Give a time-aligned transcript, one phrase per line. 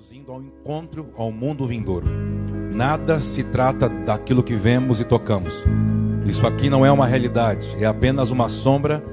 [0.00, 2.06] estamos indo ao encontro ao mundo vindouro.
[2.72, 5.64] Nada se trata daquilo que vemos e tocamos.
[6.24, 9.04] Isso aqui não é uma realidade, é apenas uma sombra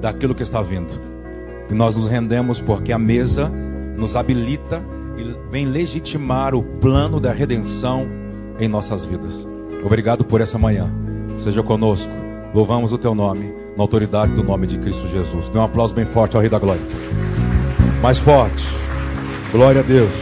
[0.00, 0.92] daquilo que está vindo.
[1.70, 3.48] E nós nos rendemos porque a mesa
[3.96, 4.82] nos habilita
[5.16, 8.06] e vem legitimar o plano da redenção
[8.58, 9.46] em nossas vidas.
[9.84, 10.86] Obrigado por essa manhã.
[11.38, 12.12] Seja conosco.
[12.52, 15.48] Louvamos o teu nome, na autoridade do nome de Cristo Jesus.
[15.48, 16.82] Dê um aplauso bem forte ao Rei da Glória.
[18.02, 18.85] Mais forte.
[19.52, 20.12] Glória a Deus.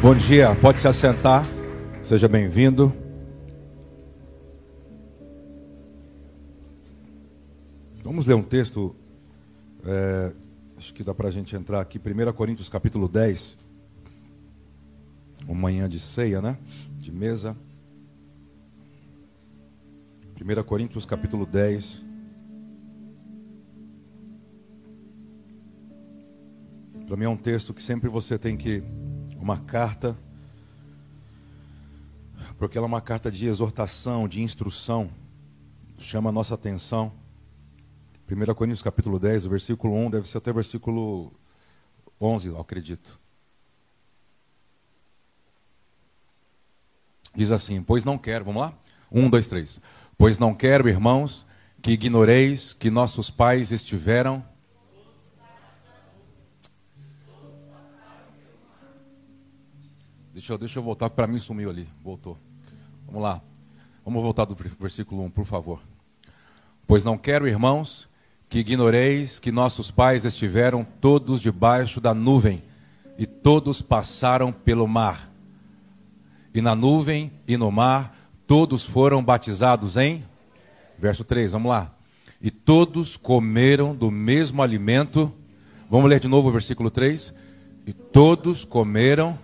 [0.00, 1.44] Bom dia, pode se assentar.
[2.02, 2.92] Seja bem-vindo.
[8.02, 8.96] Vamos ler um texto.
[9.84, 10.32] É,
[10.78, 11.98] acho que dá para a gente entrar aqui.
[11.98, 13.58] 1 Coríntios capítulo 10.
[15.46, 16.56] Uma manhã de ceia, né?
[16.96, 17.54] De mesa.
[20.40, 22.11] 1 Coríntios capítulo 10.
[27.06, 28.82] Para mim é um texto que sempre você tem que.
[29.36, 30.16] Uma carta.
[32.56, 35.10] Porque ela é uma carta de exortação, de instrução.
[35.98, 37.12] Chama a nossa atenção.
[38.30, 41.32] 1 Coríntios capítulo 10, versículo 1, deve ser até versículo
[42.20, 43.20] 11, eu acredito.
[47.34, 48.78] Diz assim: Pois não quero, vamos lá?
[49.10, 49.80] 1, 2, 3.
[50.16, 51.46] Pois não quero, irmãos,
[51.80, 54.44] que ignoreis que nossos pais estiveram
[60.42, 61.86] Deixa eu, deixa eu voltar, para mim sumiu ali.
[62.02, 62.36] Voltou.
[63.06, 63.40] Vamos lá.
[64.04, 65.80] Vamos voltar do versículo 1, por favor.
[66.84, 68.08] Pois não quero, irmãos,
[68.48, 72.60] que ignoreis que nossos pais estiveram todos debaixo da nuvem
[73.16, 75.30] e todos passaram pelo mar.
[76.52, 78.12] E na nuvem e no mar
[78.44, 80.24] todos foram batizados em.
[80.98, 81.94] Verso 3, vamos lá.
[82.40, 85.32] E todos comeram do mesmo alimento.
[85.88, 87.32] Vamos ler de novo o versículo 3.
[87.86, 89.38] E todos comeram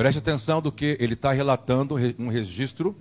[0.00, 2.96] Preste atenção do que ele está relatando, um registro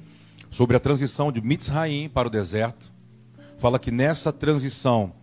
[0.51, 2.91] sobre a transição de Mitzraim para o deserto.
[3.57, 5.13] Fala que nessa transição,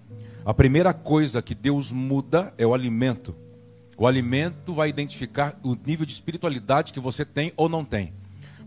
[0.43, 3.37] a primeira coisa que Deus muda é o alimento.
[3.95, 8.15] O alimento vai identificar o nível de espiritualidade que você tem ou não tem.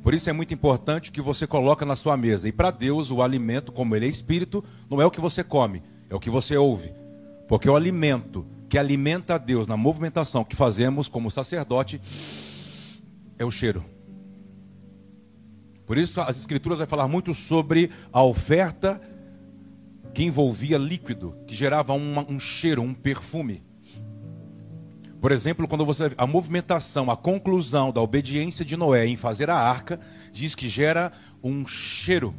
[0.04, 2.48] Por isso é muito importante o que você coloca na sua mesa.
[2.48, 5.82] E para Deus, o alimento, como ele é espírito, não é o que você come,
[6.12, 6.94] é o que você ouve.
[7.48, 12.00] Porque o alimento que alimenta a Deus na movimentação que fazemos como sacerdote
[13.40, 13.84] é o cheiro.
[15.86, 19.02] Por isso as escrituras vai falar muito sobre a oferta
[20.14, 23.64] que envolvia líquido, que gerava uma, um cheiro, um perfume.
[25.20, 29.56] Por exemplo, quando você a movimentação, a conclusão da obediência de Noé em fazer a
[29.56, 30.00] arca,
[30.32, 31.12] diz que gera
[31.44, 32.36] um cheiro,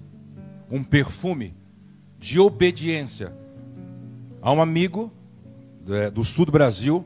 [0.70, 1.54] um perfume
[2.18, 3.34] de obediência.
[4.40, 5.12] Há um amigo
[5.88, 7.04] é, do sul do Brasil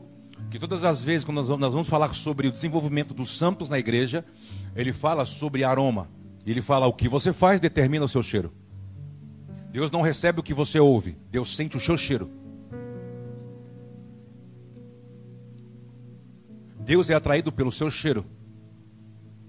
[0.55, 4.23] que todas as vezes, quando nós vamos falar sobre o desenvolvimento dos santos na igreja,
[4.73, 6.09] ele fala sobre aroma.
[6.45, 8.53] Ele fala: o que você faz determina o seu cheiro.
[9.69, 12.31] Deus não recebe o que você ouve, Deus sente o seu cheiro.
[16.79, 18.25] Deus é atraído pelo seu cheiro,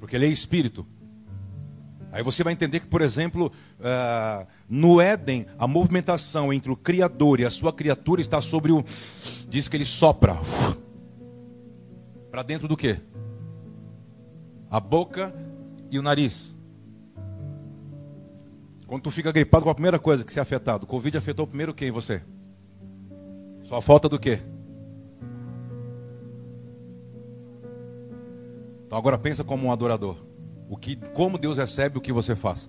[0.00, 0.84] porque Ele é espírito.
[2.10, 7.38] Aí você vai entender que, por exemplo, uh, no Éden, a movimentação entre o Criador
[7.38, 8.84] e a sua criatura está sobre o.
[9.48, 10.36] Diz que ele sopra.
[12.36, 13.00] Para dentro do que?
[14.70, 15.34] A boca
[15.91, 16.54] e o nariz.
[18.86, 20.86] Quando tu fica gripado, qual a primeira coisa que se é afetado?
[20.86, 22.22] Covid afetou primeiro quem você?
[23.62, 24.41] Só falta do quê?
[28.84, 30.18] Então agora pensa como um adorador.
[30.68, 32.68] O que, como Deus recebe o que você faz.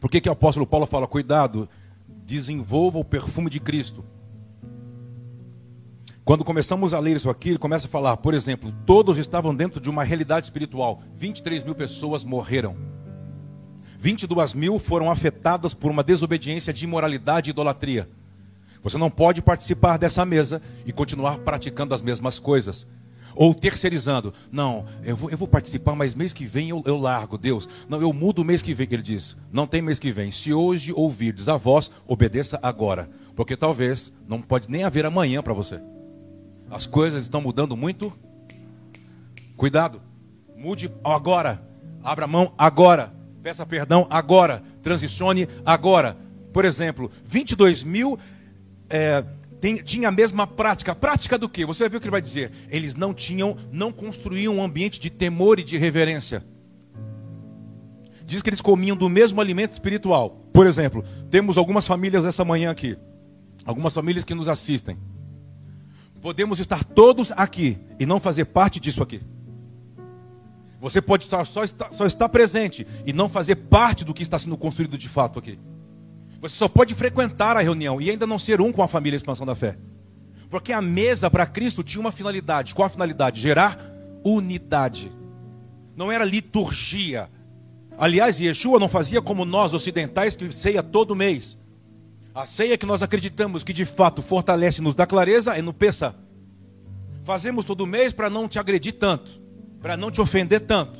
[0.00, 1.68] Por que, que o apóstolo Paulo fala, cuidado,
[2.08, 4.02] desenvolva o perfume de Cristo?
[6.26, 9.80] Quando começamos a ler isso aqui, ele começa a falar, por exemplo, todos estavam dentro
[9.80, 11.00] de uma realidade espiritual.
[11.14, 12.76] 23 mil pessoas morreram.
[13.96, 18.10] 22 mil foram afetadas por uma desobediência de imoralidade e idolatria.
[18.82, 22.88] Você não pode participar dessa mesa e continuar praticando as mesmas coisas.
[23.36, 24.34] Ou terceirizando.
[24.50, 27.68] Não, eu vou, eu vou participar, mas mês que vem eu, eu largo, Deus.
[27.88, 28.88] Não, eu mudo mês que vem.
[28.90, 30.32] Ele diz: Não tem mês que vem.
[30.32, 33.08] Se hoje ouvirdes a voz, obedeça agora.
[33.36, 35.80] Porque talvez não pode nem haver amanhã para você.
[36.70, 38.12] As coisas estão mudando muito.
[39.56, 40.00] Cuidado.
[40.56, 41.62] Mude agora.
[42.02, 43.12] Abra mão agora.
[43.42, 44.62] Peça perdão agora.
[44.82, 46.16] Transicione agora.
[46.52, 48.18] Por exemplo, 22 mil
[48.88, 49.24] é,
[49.60, 50.94] tem, tinha a mesma prática.
[50.94, 51.64] Prática do que?
[51.64, 52.52] Você vai ver o que ele vai dizer.
[52.68, 56.44] Eles não tinham, não construíam um ambiente de temor e de reverência.
[58.24, 60.30] diz que eles comiam do mesmo alimento espiritual.
[60.52, 62.96] Por exemplo, temos algumas famílias essa manhã aqui,
[63.64, 64.98] algumas famílias que nos assistem.
[66.26, 69.20] Podemos estar todos aqui e não fazer parte disso aqui.
[70.80, 74.36] Você pode estar, só, estar, só estar presente e não fazer parte do que está
[74.36, 75.56] sendo construído de fato aqui.
[76.40, 79.46] Você só pode frequentar a reunião e ainda não ser um com a família Expansão
[79.46, 79.78] da Fé.
[80.50, 82.74] Porque a mesa para Cristo tinha uma finalidade.
[82.74, 83.40] Qual a finalidade?
[83.40, 83.78] Gerar
[84.24, 85.12] unidade.
[85.94, 87.30] Não era liturgia.
[87.96, 91.56] Aliás, Yeshua não fazia como nós ocidentais que ceia todo mês.
[92.36, 96.14] A ceia que nós acreditamos que de fato fortalece nos dá clareza é no Pessa.
[97.24, 99.40] Fazemos todo mês para não te agredir tanto,
[99.80, 100.98] para não te ofender tanto,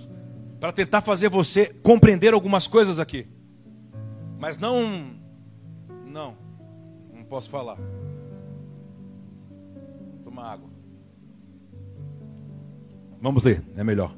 [0.59, 3.27] para tentar fazer você compreender algumas coisas aqui.
[4.39, 5.15] Mas não
[6.07, 6.39] não,
[7.13, 7.77] não posso falar.
[10.25, 10.71] Toma água.
[13.21, 14.17] Vamos ler, é melhor.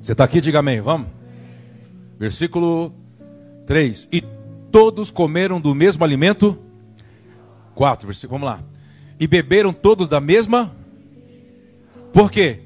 [0.00, 1.06] Você está aqui, diga amém, vamos.
[2.18, 2.92] Versículo
[3.64, 4.08] 3.
[4.12, 4.34] E
[4.74, 6.58] todos comeram do mesmo alimento.
[7.76, 8.64] 4, versículo, vamos lá.
[9.20, 10.74] E beberam todos da mesma.
[12.12, 12.60] Por quê?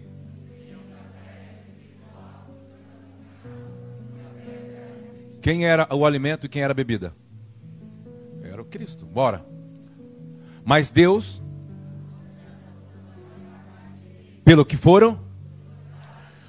[5.42, 7.14] Quem era o alimento e quem era a bebida?
[8.42, 9.04] Era o Cristo.
[9.04, 9.44] Bora.
[10.64, 11.42] Mas Deus,
[14.46, 15.20] pelo que foram.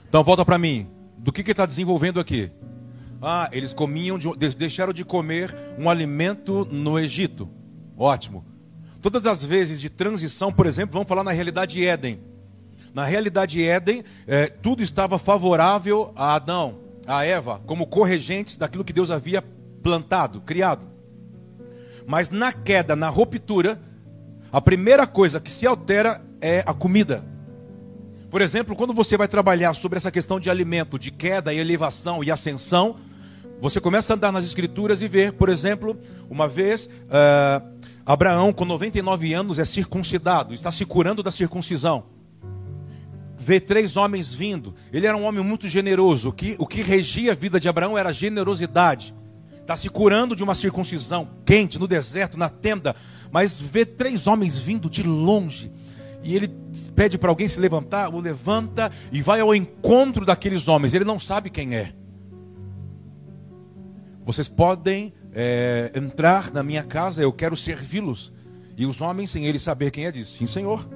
[0.07, 0.89] Então volta para mim.
[1.17, 2.49] Do que, que ele está desenvolvendo aqui?
[3.21, 7.49] Ah, eles comiam, de, deixaram de comer um alimento no Egito.
[7.97, 8.45] Ótimo.
[9.01, 12.21] Todas as vezes de transição, por exemplo, vamos falar na realidade Éden.
[12.93, 18.93] Na realidade Éden, é, tudo estava favorável a Adão, a Eva, como corregentes daquilo que
[18.93, 19.41] Deus havia
[19.83, 20.87] plantado, criado.
[22.07, 23.79] Mas na queda, na ruptura,
[24.51, 27.23] a primeira coisa que se altera é a comida.
[28.29, 32.23] Por exemplo, quando você vai trabalhar sobre essa questão de alimento, de queda e elevação
[32.23, 32.95] e ascensão,
[33.61, 35.97] você começa a andar nas escrituras e ver, por exemplo,
[36.29, 42.05] uma vez uh, Abraão, com 99 anos, é circuncidado, está se curando da circuncisão.
[43.37, 44.73] Vê três homens vindo.
[44.91, 46.29] Ele era um homem muito generoso.
[46.29, 49.15] O que, o que regia a vida de Abraão era generosidade.
[49.61, 52.95] Está se curando de uma circuncisão quente, no deserto, na tenda.
[53.31, 55.71] Mas vê três homens vindo de longe.
[56.23, 56.49] E ele
[56.95, 60.93] pede para alguém se levantar, o levanta e vai ao encontro daqueles homens.
[60.93, 61.93] Ele não sabe quem é.
[64.25, 68.31] Vocês podem é, entrar na minha casa, eu quero servi-los.
[68.77, 70.87] E os homens, sem ele saber quem é, dizem: Sim, Senhor,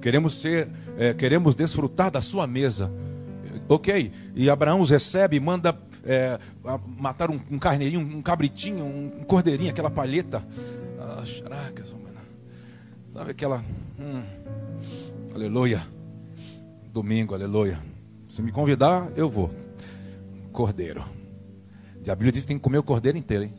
[0.00, 2.92] queremos ser, é, queremos desfrutar da sua mesa.
[3.68, 6.38] Ok, e Abraão os recebe e manda é,
[6.98, 10.44] matar um, um, carneirinho, um cabritinho, um, cordeirinho, aquela palheta.
[10.98, 11.22] Ah,
[13.10, 13.64] sabe aquela.
[13.98, 14.22] Hum,
[15.34, 15.82] aleluia.
[16.92, 17.78] Domingo, aleluia.
[18.28, 19.50] Se me convidar, eu vou.
[20.52, 21.19] Cordeiro.
[22.08, 23.54] A Bíblia diz que tem que comer o cordeiro inteiro, hein?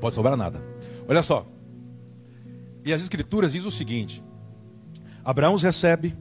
[0.00, 0.62] Pode sobrar nada.
[1.08, 1.46] Olha só.
[2.84, 4.22] E as escrituras dizem o seguinte:
[5.24, 6.16] Abraão os recebe,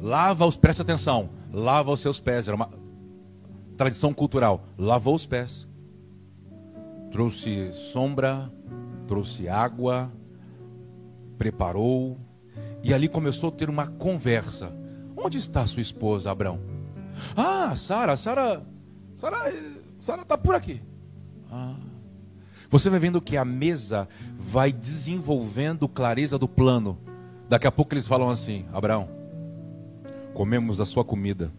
[0.00, 2.46] lava os, preste atenção, lava os seus pés.
[2.46, 2.70] Era uma
[3.76, 4.64] tradição cultural.
[4.76, 5.68] Lavou os pés.
[7.10, 8.52] Trouxe sombra,
[9.06, 10.12] trouxe água,
[11.38, 12.18] preparou.
[12.82, 14.72] E ali começou a ter uma conversa.
[15.16, 16.60] Onde está sua esposa, Abraão?
[17.36, 18.62] Ah, Sara, Sara
[19.20, 19.52] Sara,
[20.00, 20.80] Sara está por aqui.
[21.52, 21.76] Ah.
[22.70, 26.98] Você vai vendo que a mesa vai desenvolvendo clareza do plano.
[27.46, 29.10] Daqui a pouco eles falam assim: Abraão,
[30.32, 31.52] comemos da sua comida,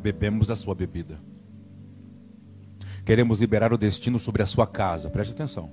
[0.00, 1.18] bebemos da sua bebida.
[3.04, 5.10] Queremos liberar o destino sobre a sua casa.
[5.10, 5.68] Preste atenção.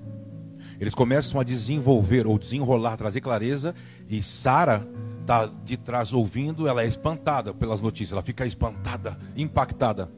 [0.80, 3.76] Eles começam a desenvolver ou desenrolar, trazer clareza,
[4.10, 4.88] e Sara
[5.20, 10.10] está de trás ouvindo, ela é espantada pelas notícias, ela fica espantada, impactada.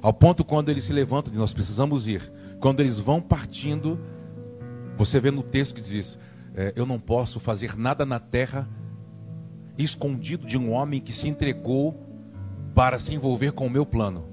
[0.00, 2.32] Ao ponto quando eles se levantam, nós precisamos ir.
[2.60, 3.98] Quando eles vão partindo,
[4.96, 6.18] você vê no texto que diz:
[6.54, 8.68] é, Eu não posso fazer nada na terra
[9.76, 12.04] escondido de um homem que se entregou
[12.74, 14.26] para se envolver com o meu plano.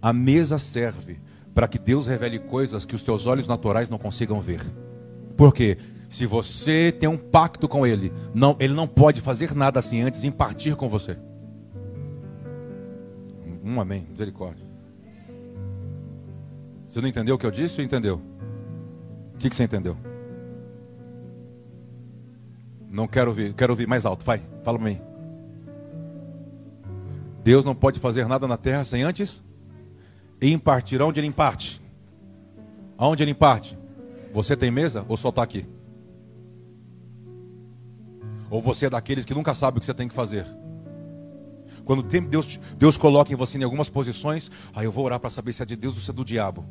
[0.00, 1.18] A mesa serve
[1.54, 4.60] para que Deus revele coisas que os teus olhos naturais não consigam ver.
[5.36, 10.02] Porque se você tem um pacto com Ele, não, Ele não pode fazer nada assim
[10.02, 11.18] antes de partir com você.
[13.66, 14.06] Um amém.
[14.08, 14.64] Misericórdia.
[16.86, 18.22] Você não entendeu o que eu disse ou entendeu?
[19.34, 19.96] O que, que você entendeu?
[22.88, 24.24] Não quero ouvir, quero ouvir mais alto.
[24.24, 25.00] Vai, fala para mim.
[27.42, 29.42] Deus não pode fazer nada na terra sem antes
[30.40, 31.02] impartir.
[31.02, 31.82] Onde ele imparte?
[32.96, 33.76] Aonde ele imparte?
[34.32, 35.66] Você tem mesa ou só está aqui?
[38.48, 40.46] Ou você é daqueles que nunca sabe o que você tem que fazer?
[41.86, 45.52] Quando Deus, Deus coloca em você em algumas posições, aí eu vou orar para saber
[45.52, 46.66] se é de Deus ou se é do diabo.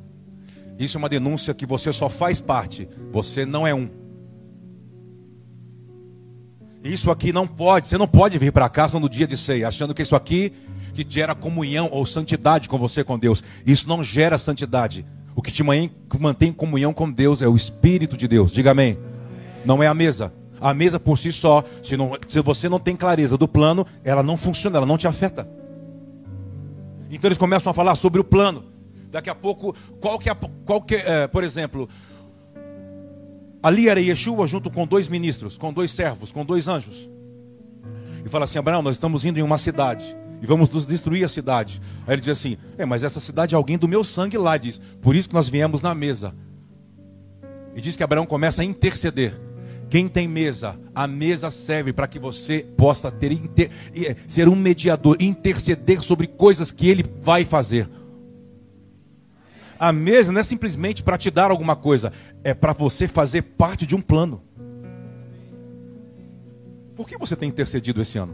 [0.77, 3.89] Isso é uma denúncia que você só faz parte, você não é um.
[6.83, 9.93] Isso aqui não pode, você não pode vir para casa no dia de ceia, achando
[9.93, 10.51] que isso aqui
[10.93, 13.41] que gera comunhão ou santidade com você com Deus.
[13.65, 15.05] Isso não gera santidade.
[15.33, 18.51] O que te mantém comunhão com Deus é o Espírito de Deus.
[18.51, 18.99] Diga amém.
[19.65, 20.33] Não é a mesa.
[20.65, 24.23] A mesa por si só, se, não, se você não tem clareza do plano, ela
[24.23, 25.47] não funciona, ela não te afeta.
[27.07, 28.63] Então eles começam a falar sobre o plano.
[29.11, 31.87] Daqui a pouco, qual que é, qual que é, é por exemplo,
[33.61, 37.07] ali era Yeshua junto com dois ministros, com dois servos, com dois anjos.
[38.25, 41.79] E fala assim: Abraão, nós estamos indo em uma cidade e vamos destruir a cidade.
[42.07, 44.81] Aí ele diz assim: É, mas essa cidade é alguém do meu sangue lá, diz.
[44.99, 46.33] Por isso que nós viemos na mesa.
[47.75, 49.44] E diz que Abraão começa a interceder.
[49.89, 53.69] Quem tem mesa, a mesa serve para que você possa ter inter...
[53.95, 57.89] Eh, ser um mediador, interceder sobre coisas que ele vai fazer.
[59.77, 62.11] A mesa não é simplesmente para te dar alguma coisa,
[62.43, 64.41] é para você fazer parte de um plano.
[66.95, 68.33] Por que você tem intercedido esse ano?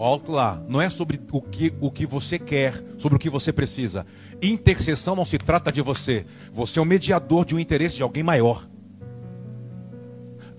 [0.00, 3.52] Volto lá, não é sobre o que, o que você quer, sobre o que você
[3.52, 4.06] precisa.
[4.40, 6.24] Intercessão não se trata de você.
[6.54, 8.66] Você é o mediador de um interesse de alguém maior.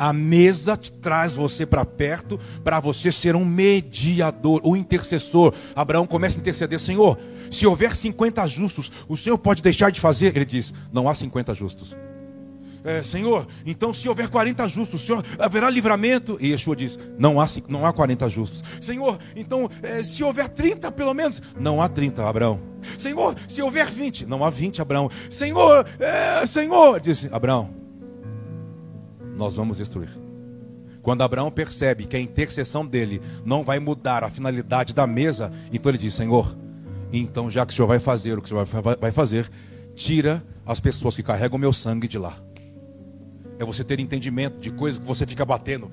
[0.01, 5.53] A mesa traz você para perto para você ser um mediador, um intercessor.
[5.75, 7.19] Abraão começa a interceder: Senhor,
[7.51, 10.35] se houver 50 justos, o Senhor pode deixar de fazer?
[10.35, 11.95] Ele diz: Não há 50 justos.
[12.83, 16.35] É, Senhor, então se houver 40 justos, Senhor, haverá livramento?
[16.41, 18.63] E Yeshua diz: Não há, não há 40 justos.
[18.81, 22.59] Senhor, então é, se houver 30 pelo menos, não há 30, Abraão.
[22.97, 25.11] Senhor, se houver 20, não há 20, Abraão.
[25.29, 27.80] Senhor, é, Senhor, disse Abraão
[29.35, 30.09] nós vamos destruir.
[31.01, 35.89] Quando Abraão percebe que a intercessão dele não vai mudar a finalidade da mesa, então
[35.89, 36.55] ele diz: Senhor,
[37.11, 39.49] então já que o Senhor vai fazer o que o Senhor vai fazer,
[39.95, 42.35] tira as pessoas que carregam o meu sangue de lá.
[43.57, 45.89] É você ter entendimento de coisas que você fica batendo.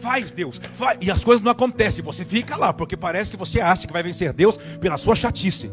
[0.00, 0.98] Faz Deus, faz.
[1.00, 4.02] e as coisas não acontecem, você fica lá, porque parece que você acha que vai
[4.02, 5.70] vencer Deus pela sua chatice.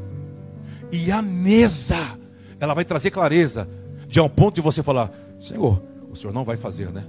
[0.91, 2.17] E a mesa,
[2.59, 3.69] ela vai trazer clareza,
[4.07, 5.81] de um ponto de você falar: Senhor,
[6.15, 7.05] o senhor não vai fazer, né?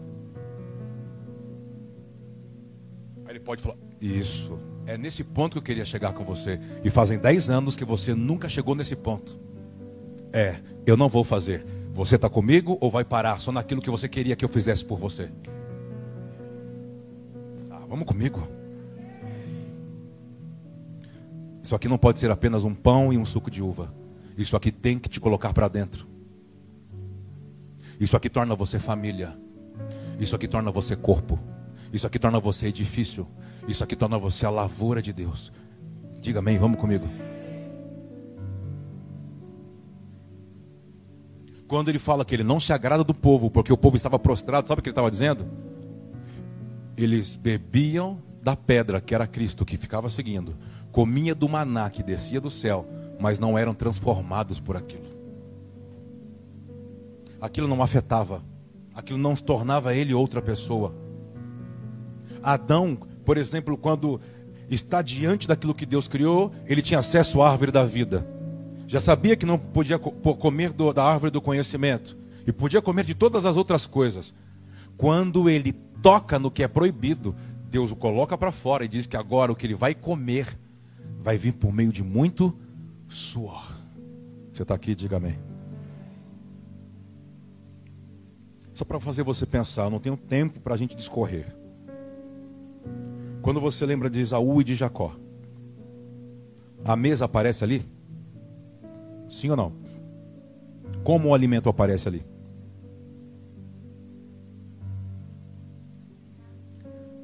[3.24, 6.60] Aí ele pode falar: Isso, é nesse ponto que eu queria chegar com você.
[6.84, 9.40] E fazem 10 anos que você nunca chegou nesse ponto.
[10.32, 11.64] É, eu não vou fazer.
[11.92, 14.98] Você está comigo ou vai parar só naquilo que você queria que eu fizesse por
[14.98, 15.30] você?
[17.70, 18.46] Ah, vamos comigo.
[21.62, 23.92] Isso aqui não pode ser apenas um pão e um suco de uva.
[24.36, 26.15] Isso aqui tem que te colocar para dentro.
[27.98, 29.36] Isso aqui torna você família.
[30.18, 31.38] Isso aqui torna você corpo.
[31.92, 33.26] Isso aqui torna você edifício.
[33.66, 35.52] Isso aqui torna você a lavoura de Deus.
[36.20, 37.08] Diga amém, vamos comigo.
[41.66, 44.68] Quando ele fala que ele não se agrada do povo, porque o povo estava prostrado,
[44.68, 45.46] sabe o que ele estava dizendo?
[46.96, 50.56] Eles bebiam da pedra que era Cristo, que ficava seguindo,
[50.92, 52.86] comia do maná que descia do céu,
[53.18, 55.15] mas não eram transformados por aquilo
[57.46, 58.42] aquilo não afetava,
[58.94, 60.94] aquilo não tornava ele outra pessoa.
[62.42, 64.20] Adão, por exemplo, quando
[64.68, 68.26] está diante daquilo que Deus criou, ele tinha acesso à árvore da vida.
[68.86, 73.14] Já sabia que não podia comer do, da árvore do conhecimento e podia comer de
[73.14, 74.34] todas as outras coisas.
[74.96, 75.72] Quando ele
[76.02, 77.34] toca no que é proibido,
[77.68, 80.58] Deus o coloca para fora e diz que agora o que ele vai comer
[81.20, 82.56] vai vir por meio de muito
[83.08, 83.72] suor.
[84.52, 85.55] Você está aqui, diga amém.
[88.76, 91.46] Só para fazer você pensar, não tenho tempo para a gente discorrer.
[93.40, 95.16] Quando você lembra de Esaú e de Jacó,
[96.84, 97.88] a mesa aparece ali?
[99.30, 99.72] Sim ou não?
[101.02, 102.26] Como o alimento aparece ali?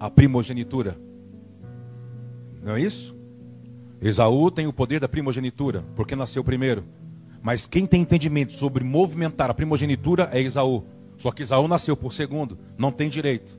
[0.01, 0.97] A primogenitura.
[2.63, 3.15] Não é isso?
[4.01, 6.83] Esaú tem o poder da primogenitura, porque nasceu primeiro.
[7.43, 10.83] Mas quem tem entendimento sobre movimentar a primogenitura é Esaú.
[11.23, 13.57] Só que Isaú nasceu por segundo, não tem direito.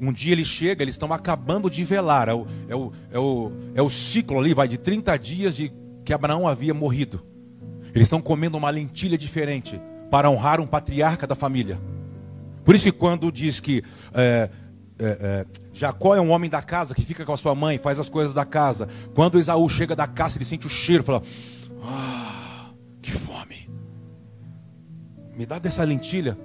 [0.00, 2.28] Um dia ele chega, eles estão acabando de velar.
[2.28, 5.72] É o, é o, é o, é o ciclo ali, vai de 30 dias de
[6.04, 7.24] que Abraão havia morrido.
[7.94, 11.80] Eles estão comendo uma lentilha diferente para honrar um patriarca da família.
[12.64, 14.50] Por isso que quando diz que é,
[14.98, 18.00] é, é, Jacó é um homem da casa que fica com a sua mãe, faz
[18.00, 18.88] as coisas da casa.
[19.14, 21.22] Quando Esaú chega da caça, ele sente o cheiro, fala:
[21.80, 23.70] Ah, que fome!
[25.38, 26.36] Me dá dessa lentilha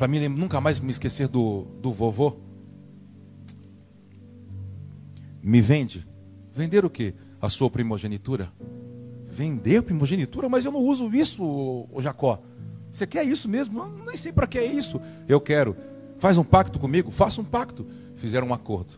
[0.00, 2.38] para mim nunca mais me esquecer do, do vovô.
[5.42, 6.08] Me vende.
[6.54, 7.12] Vender o quê?
[7.38, 8.50] A sua primogenitura.
[9.26, 10.48] Vender primogenitura?
[10.48, 12.40] Mas eu não uso isso, o Jacó.
[12.90, 13.78] Você quer isso mesmo?
[13.78, 14.98] Eu nem sei para que é isso.
[15.28, 15.76] Eu quero.
[16.16, 17.10] Faz um pacto comigo?
[17.10, 17.86] Faça um pacto.
[18.14, 18.94] Fizeram um acordo.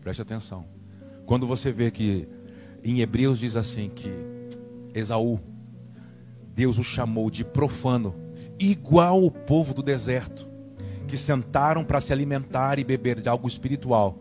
[0.00, 0.66] Preste atenção.
[1.26, 2.26] Quando você vê que
[2.82, 4.10] em Hebreus diz assim que
[4.92, 5.38] Esaú,
[6.56, 8.21] Deus o chamou de profano,
[8.70, 10.48] igual o povo do deserto,
[11.08, 14.18] que sentaram para se alimentar e beber de algo espiritual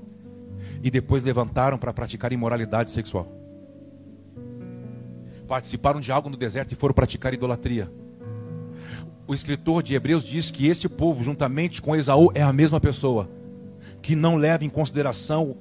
[0.83, 3.27] e depois levantaram para praticar imoralidade sexual.
[5.47, 7.91] Participaram de algo no deserto e foram praticar idolatria.
[9.27, 13.29] O escritor de Hebreus diz que esse povo, juntamente com Esaú, é a mesma pessoa,
[14.01, 15.57] que não leva em consideração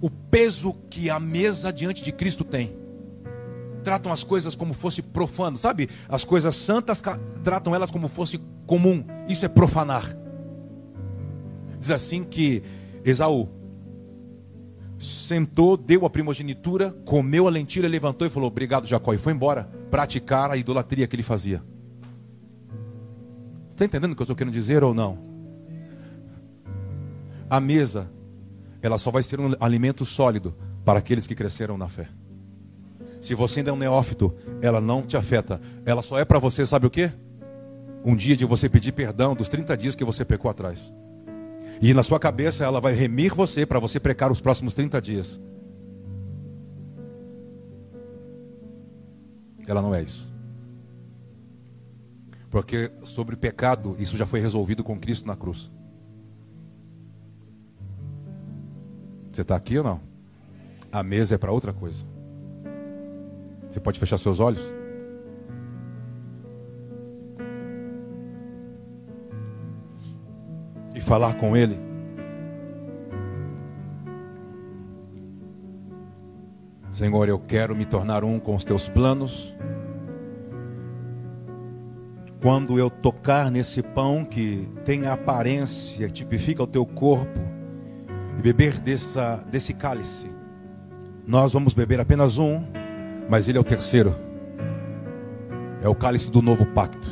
[0.00, 2.87] o peso que a mesa diante de Cristo tem.
[3.82, 5.88] Tratam as coisas como fosse profano, sabe?
[6.08, 7.02] As coisas santas
[7.42, 9.04] tratam elas como fosse comum.
[9.28, 10.04] Isso é profanar.
[11.78, 12.62] Diz assim que
[13.04, 13.48] Esaú
[14.98, 19.64] sentou, deu a primogenitura, comeu a lentilha, levantou e falou: Obrigado, Jacó, e foi embora
[19.90, 21.62] praticar a idolatria que ele fazia.
[23.70, 25.18] Está entendendo o que eu estou querendo dizer ou não?
[27.48, 28.10] A mesa
[28.82, 30.54] ela só vai ser um alimento sólido
[30.84, 32.08] para aqueles que cresceram na fé.
[33.20, 35.60] Se você ainda é um neófito, ela não te afeta.
[35.84, 37.10] Ela só é para você, sabe o que?
[38.04, 40.92] Um dia de você pedir perdão dos 30 dias que você pecou atrás.
[41.80, 45.40] E na sua cabeça ela vai remir você para você precar os próximos 30 dias.
[49.66, 50.28] Ela não é isso.
[52.50, 55.70] Porque sobre pecado, isso já foi resolvido com Cristo na cruz.
[59.30, 60.00] Você está aqui ou não?
[60.90, 62.04] A mesa é para outra coisa.
[63.68, 64.74] Você pode fechar seus olhos?
[70.94, 71.78] E falar com Ele.
[76.90, 79.54] Senhor, eu quero me tornar um com os teus planos.
[82.40, 87.40] Quando eu tocar nesse pão que tem a aparência, tipifica o teu corpo,
[88.38, 90.30] e beber dessa, desse cálice.
[91.26, 92.64] Nós vamos beber apenas um,
[93.28, 94.14] mas ele é o terceiro.
[95.82, 97.08] É o cálice do novo pacto.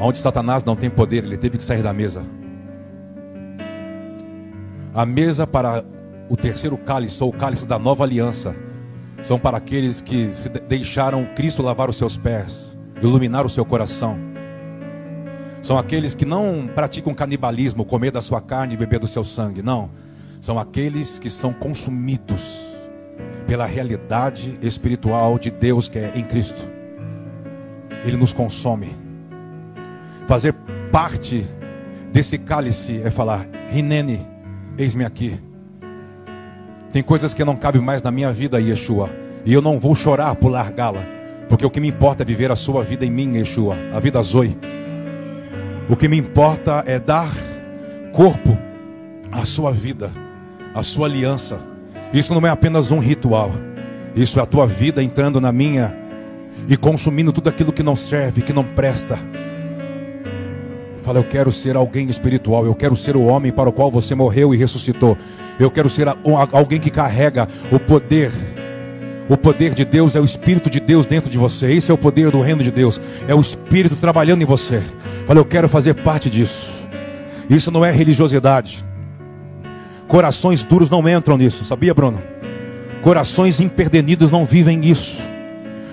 [0.00, 2.22] Onde Satanás não tem poder, ele teve que sair da mesa.
[4.94, 5.84] A mesa para
[6.28, 8.54] o terceiro cálice, ou o cálice da nova aliança,
[9.22, 14.16] são para aqueles que se deixaram Cristo lavar os seus pés, iluminar o seu coração.
[15.60, 19.62] São aqueles que não praticam canibalismo, comer da sua carne e beber do seu sangue.
[19.62, 19.90] Não.
[20.40, 22.60] São aqueles que são consumidos
[23.46, 26.68] pela realidade espiritual de Deus que é em Cristo.
[28.04, 28.94] Ele nos consome.
[30.26, 30.54] Fazer
[30.92, 31.46] parte
[32.12, 34.26] desse cálice é falar: Rinene,
[34.76, 35.38] eis-me aqui.
[36.92, 39.10] Tem coisas que não cabem mais na minha vida, Yeshua.
[39.44, 41.02] E eu não vou chorar por largá-la.
[41.48, 43.76] Porque o que me importa é viver a sua vida em mim, Yeshua.
[43.92, 44.56] A vida Zoe.
[45.88, 47.30] O que me importa é dar
[48.12, 48.56] corpo
[49.32, 50.10] à sua vida,
[50.78, 51.58] à sua aliança.
[52.12, 53.50] Isso não é apenas um ritual.
[54.14, 55.96] Isso é a tua vida entrando na minha
[56.68, 59.18] e consumindo tudo aquilo que não serve, que não presta.
[61.02, 64.14] Fala, eu quero ser alguém espiritual, eu quero ser o homem para o qual você
[64.14, 65.16] morreu e ressuscitou.
[65.58, 66.06] Eu quero ser
[66.52, 68.30] alguém que carrega o poder
[69.28, 71.70] o poder de Deus é o Espírito de Deus dentro de você.
[71.72, 72.98] Esse é o poder do reino de Deus.
[73.26, 74.82] É o Espírito trabalhando em você.
[75.26, 76.88] Fala, eu quero fazer parte disso.
[77.50, 78.82] Isso não é religiosidade.
[80.08, 82.22] Corações duros não entram nisso, sabia, Bruno?
[83.02, 85.22] Corações imperdenidos não vivem isso.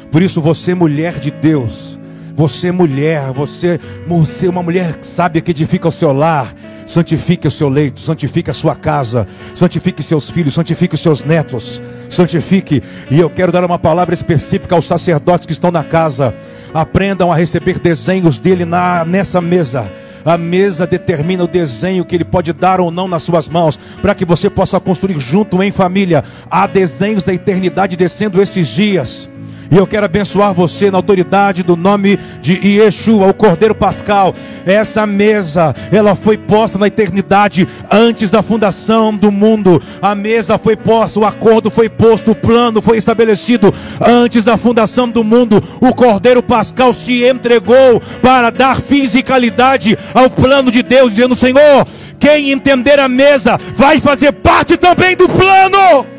[0.09, 1.99] Por isso, você, mulher de Deus,
[2.33, 6.53] você, mulher, você, você, uma mulher sábia que edifica o seu lar,
[6.85, 11.81] santifique o seu leito, santifique a sua casa, santifique seus filhos, santifique os seus netos,
[12.09, 12.81] santifique.
[13.11, 16.33] E eu quero dar uma palavra específica aos sacerdotes que estão na casa.
[16.73, 19.91] Aprendam a receber desenhos dele na, nessa mesa.
[20.25, 24.15] A mesa determina o desenho que ele pode dar ou não nas suas mãos, para
[24.15, 26.23] que você possa construir junto em família.
[26.49, 29.29] Há desenhos da eternidade descendo esses dias.
[29.71, 34.33] E eu quero abençoar você na autoridade do nome de Yeshua, o Cordeiro Pascal.
[34.65, 39.81] Essa mesa, ela foi posta na eternidade antes da fundação do mundo.
[40.01, 45.09] A mesa foi posta, o acordo foi posto, o plano foi estabelecido antes da fundação
[45.09, 45.61] do mundo.
[45.81, 51.85] O Cordeiro Pascal se entregou para dar fisicalidade ao plano de Deus, dizendo: Senhor,
[52.19, 56.14] quem entender a mesa vai fazer parte também do plano.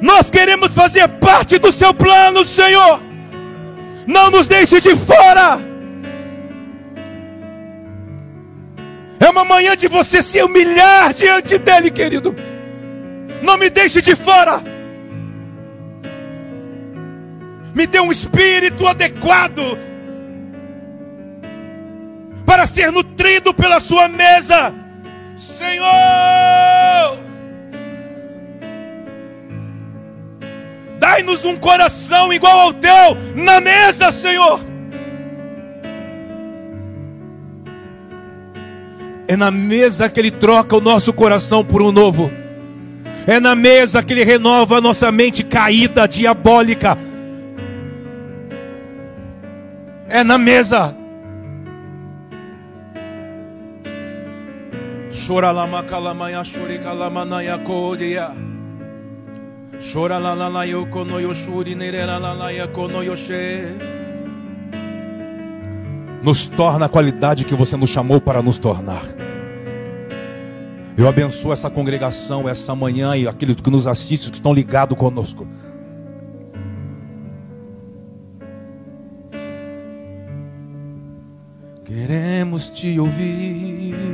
[0.00, 3.00] Nós queremos fazer parte do seu plano, Senhor.
[4.06, 5.60] Não nos deixe de fora.
[9.20, 12.34] É uma manhã de você se humilhar diante dele, querido.
[13.42, 14.62] Não me deixe de fora.
[17.74, 19.78] Me dê um espírito adequado
[22.46, 24.74] para ser nutrido pela sua mesa.
[25.36, 25.86] Senhor,
[31.08, 34.60] dai-nos um coração igual ao teu na mesa, Senhor.
[39.26, 42.30] É na mesa que Ele troca o nosso coração por um novo.
[43.26, 46.98] É na mesa que Ele renova a nossa mente caída, diabólica.
[50.08, 50.94] É na mesa.
[55.26, 58.47] Chora lama calamaya chori calamanaya kodia.
[59.80, 63.76] Chora la la la yoko no yoshuri nerera la la yako no yoshe.
[66.20, 69.02] Nos torna a qualidade que você nos chamou para nos tornar.
[70.96, 75.46] Eu abençoo essa congregação essa manhã e aqueles que nos assistem, que estão ligados conosco.
[81.84, 84.07] Queremos te ouvir.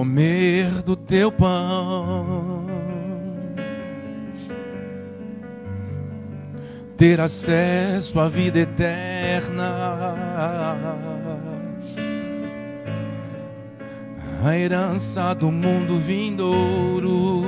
[0.00, 2.66] Comer do teu pão.
[6.96, 10.16] Ter acesso à vida eterna
[14.42, 17.44] a herança do mundo vindouro.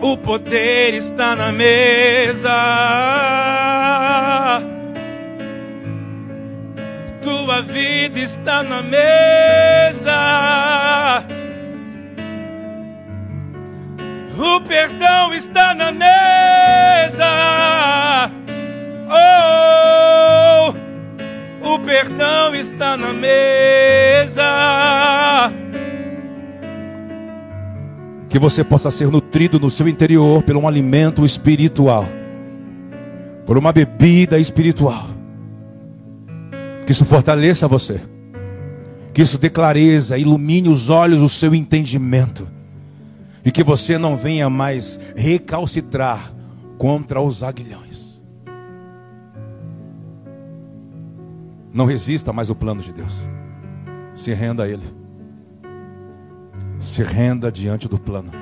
[0.00, 3.59] O poder está na mesa.
[7.22, 10.10] Tua vida está na mesa.
[14.38, 17.26] O perdão está na mesa.
[19.12, 20.72] Oh,
[21.74, 24.42] o perdão está na mesa.
[28.30, 32.06] Que você possa ser nutrido no seu interior por um alimento espiritual,
[33.44, 35.09] por uma bebida espiritual.
[36.90, 38.00] Que isso fortaleça você,
[39.14, 42.48] que isso dê clareza, ilumine os olhos do seu entendimento,
[43.44, 46.34] e que você não venha mais recalcitrar
[46.78, 48.20] contra os aguilhões.
[51.72, 53.14] Não resista mais ao plano de Deus.
[54.12, 54.92] Se renda a Ele.
[56.80, 58.32] Se renda diante do plano.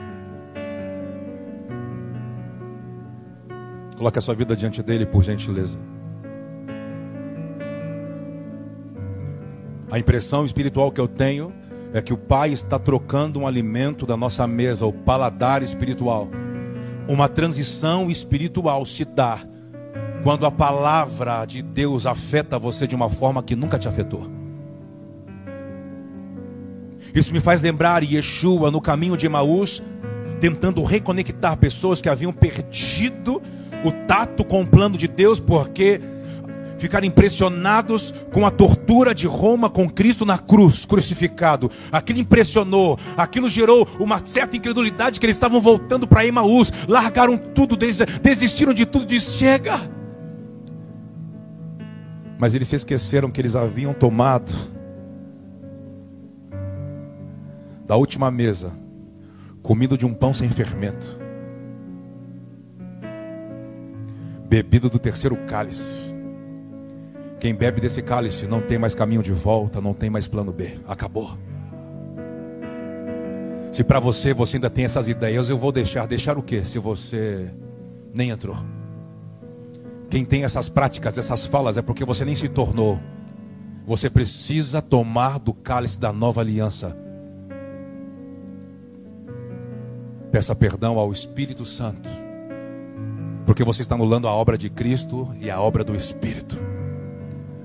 [3.99, 5.79] Coloque a sua vida diante dele, por gentileza.
[9.91, 11.53] A impressão espiritual que eu tenho
[11.95, 16.29] é que o Pai está trocando um alimento da nossa mesa, o paladar espiritual.
[17.09, 19.39] Uma transição espiritual se dá
[20.23, 24.27] quando a palavra de Deus afeta você de uma forma que nunca te afetou.
[27.15, 29.83] Isso me faz lembrar Yeshua no caminho de Emaús,
[30.39, 33.41] tentando reconectar pessoas que haviam perdido
[33.83, 36.01] o tato com o plano de Deus, porque
[36.79, 41.71] ficaram impressionados com a tortura de Roma com Cristo na cruz, crucificado.
[41.93, 47.77] Aquilo impressionou, aquilo gerou uma certa incredulidade que eles estavam voltando para Emaús, largaram tudo,
[47.77, 49.99] desistiram de tudo, diz: chega.
[52.39, 54.55] Mas eles se esqueceram que eles haviam tomado
[57.85, 58.73] da última mesa,
[59.63, 61.19] comido de um pão sem fermento,
[64.47, 66.08] bebido do terceiro cálice.
[67.41, 70.79] Quem bebe desse cálice não tem mais caminho de volta, não tem mais plano B.
[70.87, 71.39] Acabou.
[73.71, 76.07] Se para você você ainda tem essas ideias, eu vou deixar.
[76.07, 76.65] Deixar o quê?
[76.65, 77.49] Se você
[78.13, 78.57] nem entrou.
[80.11, 82.99] Quem tem essas práticas, essas falas, é porque você nem se tornou.
[83.87, 86.97] Você precisa tomar do cálice da nova aliança.
[90.33, 92.09] Peça perdão ao Espírito Santo,
[93.47, 96.68] porque você está anulando a obra de Cristo e a obra do Espírito.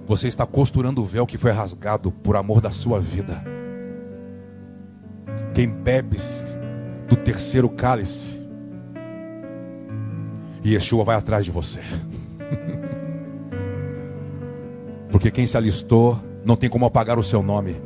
[0.05, 3.41] Você está costurando o véu que foi rasgado por amor da sua vida.
[5.53, 6.17] Quem bebe
[7.07, 8.41] do terceiro cálice,
[10.65, 11.79] Yeshua vai atrás de você.
[15.09, 17.81] Porque quem se alistou não tem como apagar o seu nome.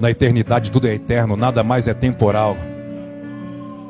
[0.00, 2.56] Na eternidade tudo é eterno, nada mais é temporal.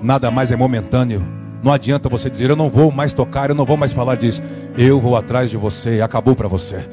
[0.02, 1.22] Nada mais é momentâneo.
[1.64, 4.42] Não adianta você dizer eu não vou mais tocar, eu não vou mais falar disso.
[4.76, 6.86] Eu vou atrás de você, acabou para você.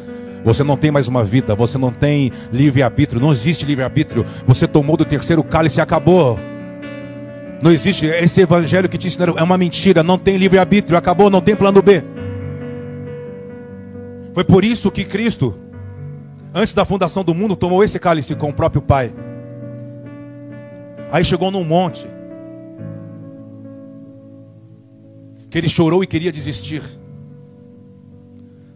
[0.45, 4.25] Você não tem mais uma vida, você não tem livre-arbítrio, não existe livre-arbítrio.
[4.45, 6.39] Você tomou do terceiro cálice e acabou.
[7.61, 11.41] Não existe esse evangelho que te ensinaram, é uma mentira, não tem livre-arbítrio, acabou, não
[11.41, 12.01] tem plano B.
[14.33, 15.53] Foi por isso que Cristo,
[16.53, 19.13] antes da fundação do mundo, tomou esse cálice com o próprio Pai.
[21.11, 22.07] Aí chegou num monte,
[25.51, 26.81] que ele chorou e queria desistir.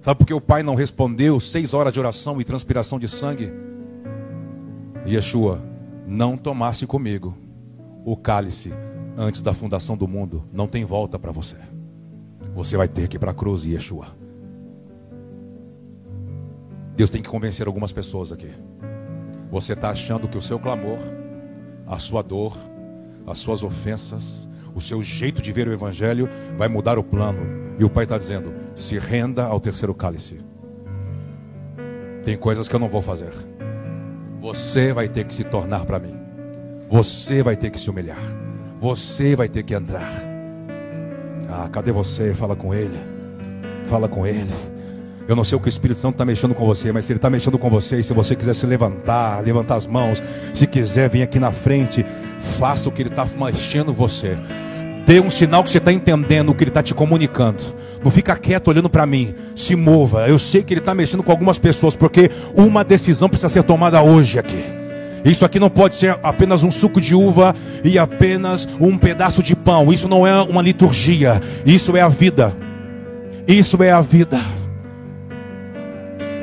[0.02, 1.40] Sabe por que o pai não respondeu?
[1.40, 3.52] Seis horas de oração e transpiração de sangue.
[5.08, 5.64] Yeshua,
[6.06, 7.36] não tomasse comigo
[8.04, 8.74] o cálice
[9.18, 10.44] antes da fundação do mundo.
[10.52, 11.56] Não tem volta para você.
[12.54, 14.08] Você vai ter que ir para a cruz, Yeshua.
[16.96, 18.52] Deus tem que convencer algumas pessoas aqui.
[19.50, 21.00] Você está achando que o seu clamor,
[21.88, 22.58] a sua dor,
[23.26, 27.40] as suas ofensas, o seu jeito de ver o Evangelho vai mudar o plano.
[27.80, 30.40] E o Pai está dizendo: se renda ao terceiro cálice.
[32.24, 33.32] Tem coisas que eu não vou fazer.
[34.42, 36.20] Você vai ter que se tornar para mim.
[36.90, 38.20] Você vai ter que se humilhar.
[38.80, 40.12] Você vai ter que entrar.
[41.50, 42.34] Ah, cadê você?
[42.34, 43.00] Fala com ele.
[43.86, 44.52] Fala com ele.
[45.28, 47.18] Eu não sei o que o Espírito Santo está mexendo com você, mas se ele
[47.18, 50.22] está mexendo com você, e se você quiser se levantar, levantar as mãos,
[50.54, 52.06] se quiser vir aqui na frente,
[52.46, 54.38] faça o que ele está mexendo você.
[55.06, 57.64] Dê um sinal que você está entendendo o que ele está te comunicando.
[58.04, 59.36] Não fica quieto olhando para mim.
[59.56, 60.28] Se mova.
[60.28, 64.02] Eu sei que ele está mexendo com algumas pessoas, porque uma decisão precisa ser tomada
[64.02, 64.64] hoje aqui.
[65.24, 69.56] Isso aqui não pode ser apenas um suco de uva e apenas um pedaço de
[69.56, 69.92] pão.
[69.92, 71.42] Isso não é uma liturgia.
[71.66, 72.56] Isso é a vida.
[73.48, 74.40] Isso é a vida.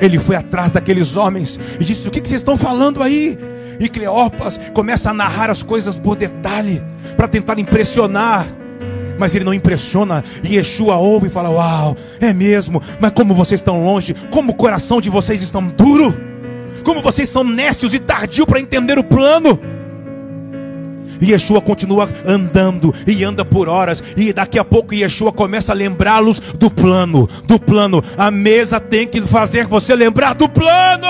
[0.02, 3.38] Ele foi atrás daqueles homens e disse: O que, vocês estão falando aí?
[3.78, 6.82] E Cleopas começa a narrar as coisas por detalhe,
[7.16, 8.44] para tentar impressionar.
[9.16, 10.24] Mas ele não impressiona.
[10.42, 12.82] E Yeshua ouve e fala: Uau, é mesmo.
[13.00, 16.12] Mas como vocês estão longe, como o coração de vocês estão duro,
[16.84, 19.58] como vocês são nécios e tardios para entender o plano.
[21.22, 24.02] Yeshua continua andando e anda por horas.
[24.16, 27.28] E daqui a pouco Yeshua começa a lembrá-los do plano.
[27.44, 28.02] Do plano.
[28.16, 31.06] A mesa tem que fazer você lembrar do plano.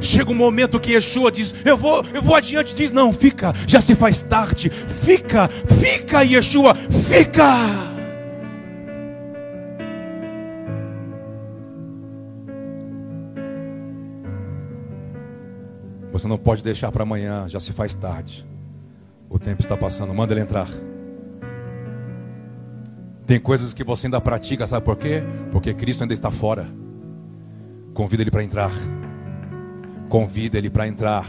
[0.00, 2.74] Chega um momento que Yeshua diz: Eu vou, eu vou adiante.
[2.74, 4.70] Diz: Não, fica, já se faz tarde.
[4.70, 7.99] Fica, fica, Yeshua, fica.
[16.12, 18.46] Você não pode deixar para amanhã, já se faz tarde.
[19.28, 20.68] O tempo está passando, manda ele entrar.
[23.26, 25.22] Tem coisas que você ainda pratica, sabe por quê?
[25.52, 26.66] Porque Cristo ainda está fora.
[27.94, 28.72] Convida ele para entrar.
[30.08, 31.28] Convida ele para entrar.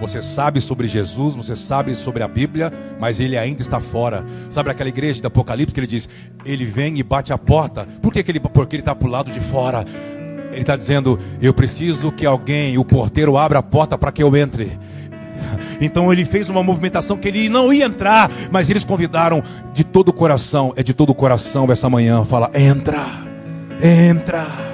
[0.00, 4.24] Você sabe sobre Jesus, você sabe sobre a Bíblia, mas ele ainda está fora.
[4.48, 6.08] Sabe aquela igreja de Apocalipse que ele diz:
[6.44, 7.86] Ele vem e bate a porta.
[8.02, 9.84] Por que, que ele, ele está para o lado de fora?
[10.50, 14.36] Ele está dizendo: Eu preciso que alguém, o porteiro, abra a porta para que eu
[14.36, 14.78] entre.
[15.80, 20.08] Então ele fez uma movimentação que ele não ia entrar, mas eles convidaram de todo
[20.08, 20.72] o coração.
[20.76, 22.24] É de todo o coração essa manhã.
[22.24, 23.04] Fala: Entra,
[23.82, 24.68] entra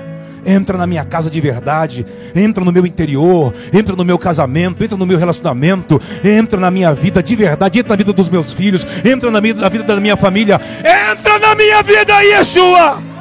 [0.46, 4.96] entra na minha casa de verdade, entra no meu interior, entra no meu casamento, entra
[4.96, 8.86] no meu relacionamento, entra na minha vida de verdade, entra na vida dos meus filhos,
[9.04, 13.13] entra na, vida da minha família, entra na minha vida, Yeshua!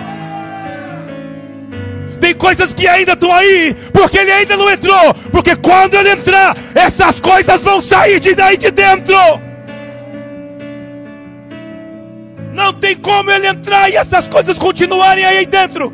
[2.34, 5.14] Tem coisas que ainda estão aí, porque ele ainda não entrou.
[5.32, 9.16] Porque quando ele entrar, essas coisas vão sair de daí de dentro.
[12.52, 15.94] Não tem como ele entrar e essas coisas continuarem aí dentro.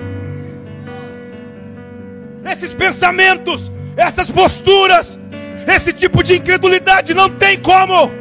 [2.49, 5.19] Esses pensamentos, essas posturas,
[5.67, 8.13] esse tipo de incredulidade não tem como.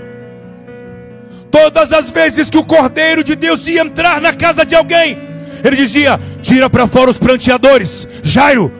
[1.53, 5.17] Todas as vezes que o Cordeiro de Deus ia entrar na casa de alguém,
[5.65, 8.09] ele dizia: Tira para fora os pranteadores.
[8.23, 8.73] Jairo,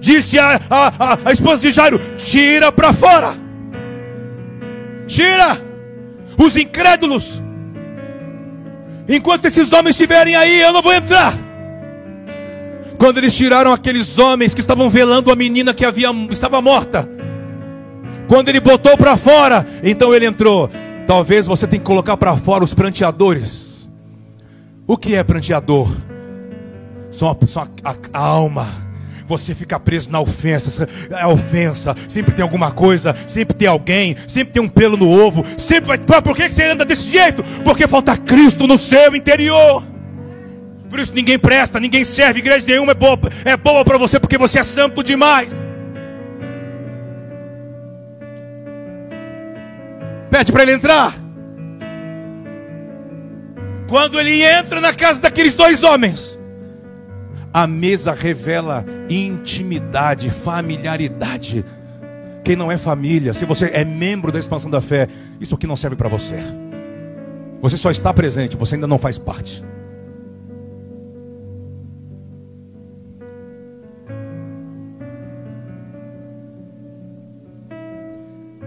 [0.00, 3.32] disse a, a, a, a esposa de Jairo: Tira para fora.
[5.06, 5.56] Tira
[6.36, 7.40] os incrédulos.
[9.08, 11.32] Enquanto esses homens estiverem aí, eu não vou entrar.
[12.98, 17.08] Quando eles tiraram aqueles homens que estavam velando a menina que havia estava morta.
[18.26, 20.68] Quando ele botou para fora, então ele entrou.
[21.06, 23.88] Talvez você tenha que colocar para fora os pranteadores.
[24.84, 25.94] O que é pranteador?
[27.14, 28.66] A, são a, a, alma.
[29.26, 34.52] Você fica preso na ofensa, a ofensa, sempre tem alguma coisa, sempre tem alguém, sempre
[34.52, 35.98] tem um pelo no ovo, sempre vai.
[35.98, 37.42] Por que você anda desse jeito?
[37.64, 39.82] Porque falta Cristo no seu interior.
[40.90, 44.36] Por isso ninguém presta, ninguém serve, igreja nenhuma é boa, é boa para você porque
[44.36, 45.48] você é santo demais.
[50.30, 51.14] Pede para ele entrar.
[53.88, 56.33] Quando ele entra na casa daqueles dois homens,
[57.54, 61.64] a mesa revela intimidade, familiaridade.
[62.42, 65.06] Quem não é família, se você é membro da expansão da fé,
[65.40, 66.36] isso aqui não serve para você.
[67.62, 69.64] Você só está presente, você ainda não faz parte.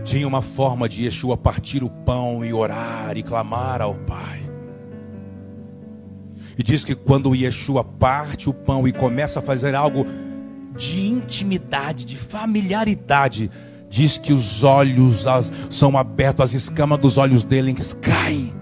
[0.05, 4.46] Tinha uma forma de Yeshua partir o pão e orar e clamar ao Pai.
[6.57, 10.05] E diz que quando Yeshua parte o pão e começa a fazer algo
[10.75, 13.51] de intimidade, de familiaridade,
[13.89, 18.53] diz que os olhos as, são abertos, as escamas dos olhos dele caem.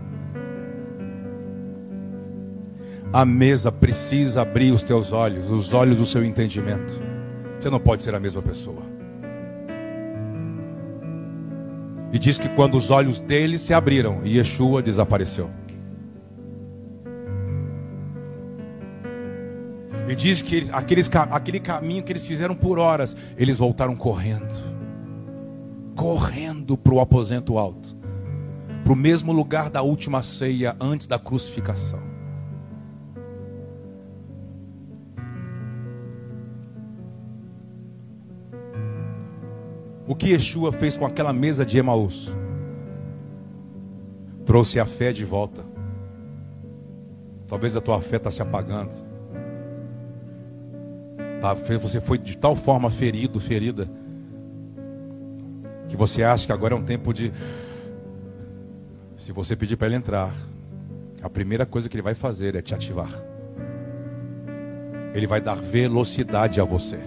[3.13, 7.01] A mesa precisa abrir os teus olhos, os olhos do seu entendimento.
[7.57, 8.83] Você não pode ser a mesma pessoa.
[12.11, 15.49] E diz que quando os olhos dele se abriram, Yeshua desapareceu.
[20.07, 24.53] E diz que aqueles, aquele caminho que eles fizeram por horas, eles voltaram correndo.
[25.95, 27.95] Correndo para o aposento alto.
[28.83, 31.99] Para o mesmo lugar da última ceia antes da crucificação.
[40.07, 42.35] O que Yeshua fez com aquela mesa de Emaús?
[44.45, 45.65] Trouxe a fé de volta.
[47.47, 49.14] Talvez a tua fé está se apagando.
[51.41, 53.89] Tá, você foi de tal forma ferido, ferida,
[55.87, 57.31] que você acha que agora é um tempo de.
[59.17, 60.33] Se você pedir para ele entrar,
[61.21, 63.11] a primeira coisa que ele vai fazer é te ativar.
[65.13, 66.99] Ele vai dar velocidade a você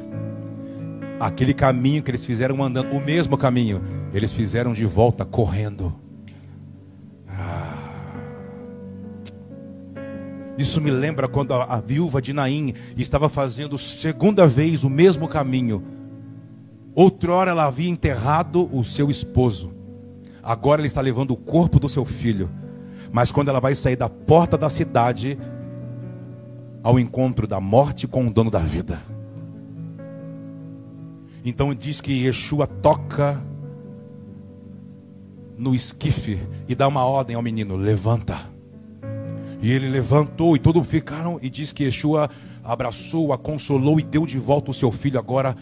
[1.21, 5.95] aquele caminho que eles fizeram andando, o mesmo caminho, eles fizeram de volta correndo.
[10.59, 15.29] Isso me lembra quando a, a viúva de Naim estava fazendo segunda vez o mesmo
[15.29, 15.85] caminho.
[16.97, 19.73] Outrora ela havia enterrado o seu esposo.
[20.43, 22.51] Agora ela está levando o corpo do seu filho.
[23.13, 25.39] Mas quando ela vai sair da porta da cidade,
[26.83, 29.01] ao encontro da morte com o dono da vida.
[31.45, 33.41] Então diz que Yeshua toca
[35.57, 38.58] no esquife e dá uma ordem ao menino: levanta.
[39.61, 41.39] E ele levantou e todos ficaram.
[41.43, 42.31] E diz que Yeshua
[42.63, 45.57] abraçou, a consolou e deu de volta o seu filho, agora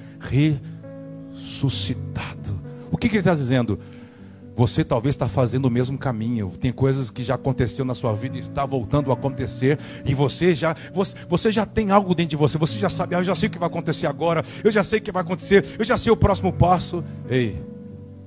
[1.33, 2.61] ressuscitado.
[2.91, 3.79] O que, que ele está dizendo?
[4.57, 6.51] Você talvez está fazendo o mesmo caminho.
[6.59, 9.79] Tem coisas que já aconteceu na sua vida e está voltando a acontecer.
[10.05, 12.57] E você já, você, você já tem algo dentro de você.
[12.57, 14.43] Você já sabe, ah, eu já sei o que vai acontecer agora.
[14.65, 15.63] Eu já sei o que vai acontecer.
[15.79, 17.05] Eu já sei o próximo passo.
[17.29, 17.63] Ei,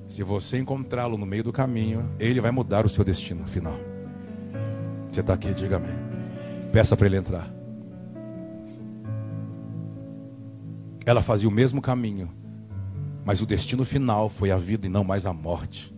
[0.06, 3.99] se você encontrá-lo no meio do caminho, ele vai mudar o seu destino final.
[5.10, 5.94] Você está aqui, diga amém.
[6.72, 7.50] Peça para ele entrar.
[11.04, 12.30] Ela fazia o mesmo caminho,
[13.24, 15.92] mas o destino final foi a vida e não mais a morte.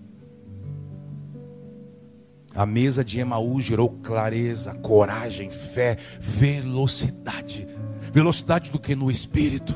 [2.54, 7.66] A mesa de Emaú gerou clareza, coragem, fé, velocidade.
[8.12, 9.74] Velocidade do que no espírito.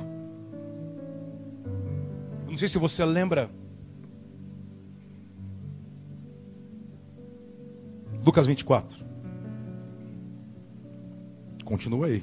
[2.47, 3.51] Não sei se você lembra.
[8.25, 9.06] Lucas 24.
[11.67, 12.23] Continua aí.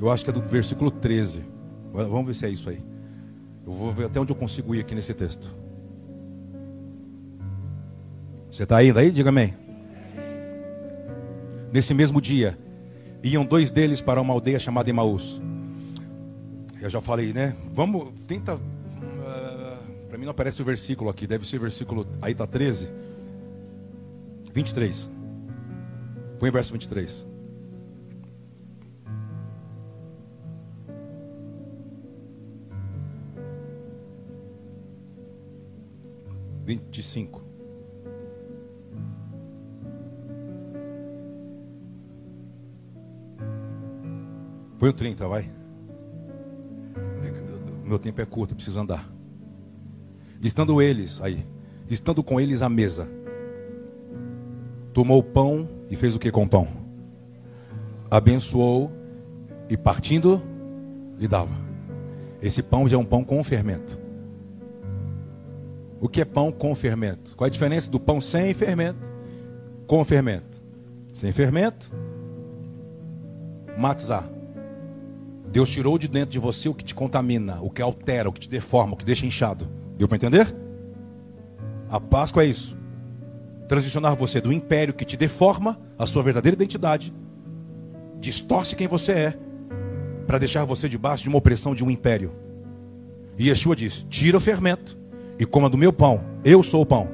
[0.00, 1.42] Eu acho que é do versículo 13.
[1.92, 2.78] Vamos ver se é isso aí.
[3.66, 5.54] Eu vou ver até onde eu consigo ir aqui nesse texto.
[8.50, 9.10] Você está indo aí?
[9.10, 9.54] Diga amém.
[11.72, 12.56] Nesse mesmo dia,
[13.22, 15.40] iam dois deles para uma aldeia chamada Emaús.
[16.80, 17.56] Eu já falei, né?
[17.72, 18.54] Vamos, tenta.
[18.54, 18.60] Uh,
[19.26, 19.78] ah,
[20.08, 22.06] para mim não aparece o versículo aqui, deve ser o versículo.
[22.22, 22.88] Aí está 13.
[24.52, 25.10] 23.
[26.38, 27.26] Põe o verso 23.
[36.68, 37.47] 25.
[44.78, 45.50] Põe o 30, vai.
[47.84, 49.08] Meu tempo é curto, preciso andar.
[50.42, 51.44] Estando eles, aí,
[51.88, 53.08] estando com eles à mesa,
[54.92, 56.68] tomou o pão e fez o que com o pão?
[58.10, 58.92] Abençoou
[59.68, 60.40] e partindo,
[61.18, 61.54] lhe dava.
[62.40, 63.98] Esse pão já é um pão com fermento.
[66.00, 67.34] O que é pão com fermento?
[67.34, 69.10] Qual é a diferença do pão sem fermento
[69.86, 70.62] com fermento?
[71.12, 71.90] Sem fermento,
[73.76, 74.37] matzah.
[75.50, 78.40] Deus tirou de dentro de você o que te contamina, o que altera, o que
[78.40, 79.68] te deforma, o que deixa inchado.
[79.96, 80.54] Deu para entender?
[81.90, 82.76] A Páscoa é isso.
[83.66, 87.12] Transicionar você do império que te deforma a sua verdadeira identidade,
[88.18, 89.38] distorce quem você é,
[90.26, 92.32] para deixar você debaixo de uma opressão de um império.
[93.38, 94.98] E Yeshua diz: tira o fermento
[95.38, 96.20] e coma do meu pão.
[96.44, 97.08] Eu sou o pão,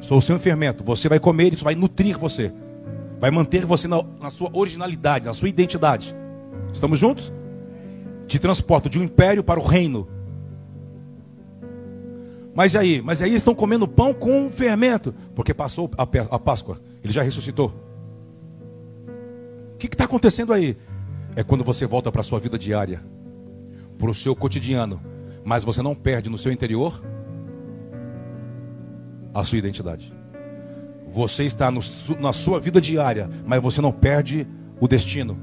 [0.00, 0.84] sou o seu fermento.
[0.84, 2.52] Você vai comer, isso vai nutrir você,
[3.20, 6.14] vai manter você na, na sua originalidade, na sua identidade.
[6.72, 7.32] Estamos juntos?
[8.26, 10.08] Te transporta de um império para o reino.
[12.56, 17.22] Mas aí, mas aí estão comendo pão com fermento, porque passou a, Páscoa, ele já
[17.22, 17.70] ressuscitou.
[19.74, 20.74] O que está acontecendo aí?
[21.36, 23.02] É quando você volta para a sua vida diária,
[23.98, 25.02] para o seu cotidiano,
[25.44, 27.04] mas você não perde no seu interior
[29.34, 30.14] a sua identidade.
[31.06, 31.80] Você está no,
[32.18, 34.46] na sua vida diária, mas você não perde
[34.80, 35.38] o destino.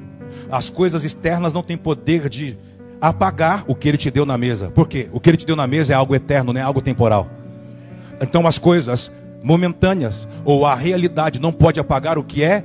[0.49, 2.57] As coisas externas não têm poder de
[3.03, 4.69] apagar o que ele te deu na mesa.
[4.69, 5.09] Por quê?
[5.11, 7.29] O que ele te deu na mesa é algo eterno, não é algo temporal.
[8.21, 9.11] Então as coisas
[9.43, 12.63] momentâneas ou a realidade não pode apagar o que é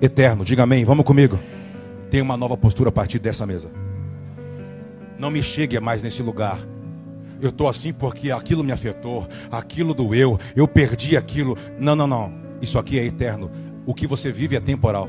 [0.00, 0.44] eterno.
[0.44, 0.84] Diga amém.
[0.84, 1.38] Vamos comigo.
[2.10, 3.70] Tem uma nova postura a partir dessa mesa.
[5.16, 6.58] Não me chegue mais nesse lugar.
[7.40, 11.56] Eu estou assim porque aquilo me afetou, aquilo doeu, eu perdi aquilo.
[11.78, 12.32] Não, não, não.
[12.60, 13.48] Isso aqui é eterno.
[13.86, 15.08] O que você vive é temporal.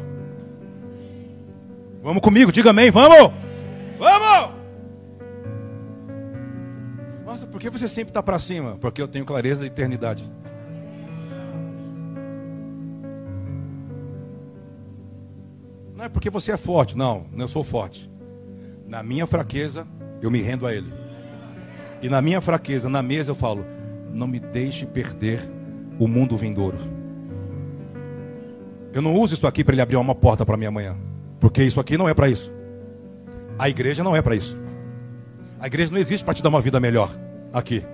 [2.03, 2.91] Vamos comigo, diga amém!
[2.91, 3.52] Vamos!
[7.33, 8.77] Nossa, por que você sempre está para cima?
[8.79, 10.23] Porque eu tenho clareza da eternidade.
[15.95, 18.07] Não é porque você é forte, não, eu sou forte.
[18.87, 19.87] Na minha fraqueza,
[20.21, 20.93] eu me rendo a Ele.
[22.03, 23.65] E na minha fraqueza, na mesa, eu falo:
[24.11, 25.41] não me deixe perder
[25.97, 26.77] o mundo vindouro.
[28.93, 30.95] Eu não uso isso aqui para ele abrir uma porta para minha manhã,
[31.39, 32.53] porque isso aqui não é para isso.
[33.57, 34.61] A igreja não é para isso.
[35.59, 37.22] A igreja não existe para te dar uma vida melhor
[37.53, 37.85] aqui.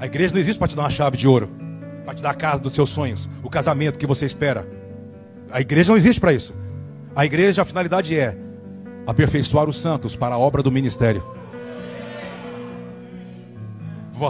[0.00, 1.50] A igreja não existe para te dar uma chave de ouro,
[2.04, 4.66] para te dar a casa dos seus sonhos, o casamento que você espera.
[5.50, 6.54] A igreja não existe para isso.
[7.14, 8.36] A igreja, a finalidade é
[9.06, 11.22] aperfeiçoar os santos para a obra do ministério.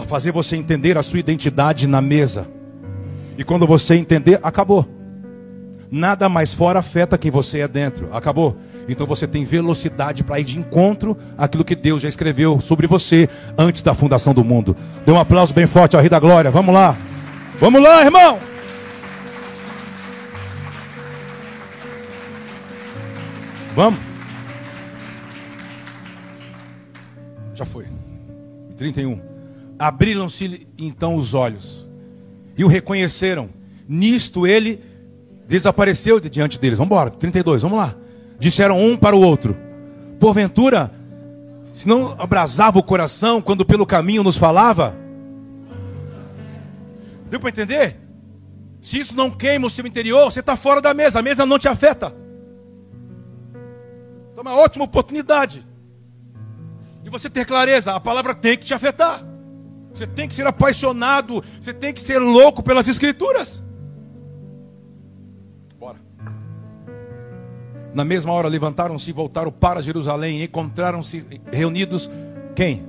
[0.07, 2.47] Fazer você entender a sua identidade na mesa.
[3.37, 4.87] E quando você entender, acabou.
[5.91, 8.13] Nada mais fora afeta quem você é dentro.
[8.13, 8.55] Acabou.
[8.91, 13.29] Então você tem velocidade para ir de encontro àquilo que Deus já escreveu sobre você
[13.57, 14.75] antes da fundação do mundo.
[15.05, 16.49] Dê um aplauso bem forte ao Rei da Glória.
[16.49, 16.97] Vamos lá.
[17.59, 18.39] Vamos lá, irmão.
[23.75, 23.99] Vamos.
[27.53, 27.85] Já foi.
[28.75, 29.21] 31.
[29.77, 31.87] Abriram-se então os olhos
[32.57, 33.49] e o reconheceram.
[33.87, 34.81] Nisto ele
[35.47, 36.77] desapareceu de diante deles.
[36.77, 37.09] Vamos embora.
[37.09, 37.61] 32.
[37.61, 37.95] Vamos lá.
[38.39, 39.57] Disseram um para o outro:
[40.19, 40.91] Porventura,
[41.65, 44.95] se não abrasava o coração quando pelo caminho nos falava?
[47.29, 47.97] Deu para entender?
[48.81, 51.59] Se isso não queima o seu interior, você está fora da mesa, a mesa não
[51.59, 52.13] te afeta.
[54.35, 55.67] É uma ótima oportunidade
[57.03, 57.93] de você ter clareza.
[57.93, 59.21] A palavra tem que te afetar.
[59.93, 63.63] Você tem que ser apaixonado, você tem que ser louco pelas escrituras.
[67.93, 70.43] Na mesma hora levantaram-se e voltaram para Jerusalém.
[70.43, 72.09] Encontraram-se reunidos
[72.55, 72.85] quem?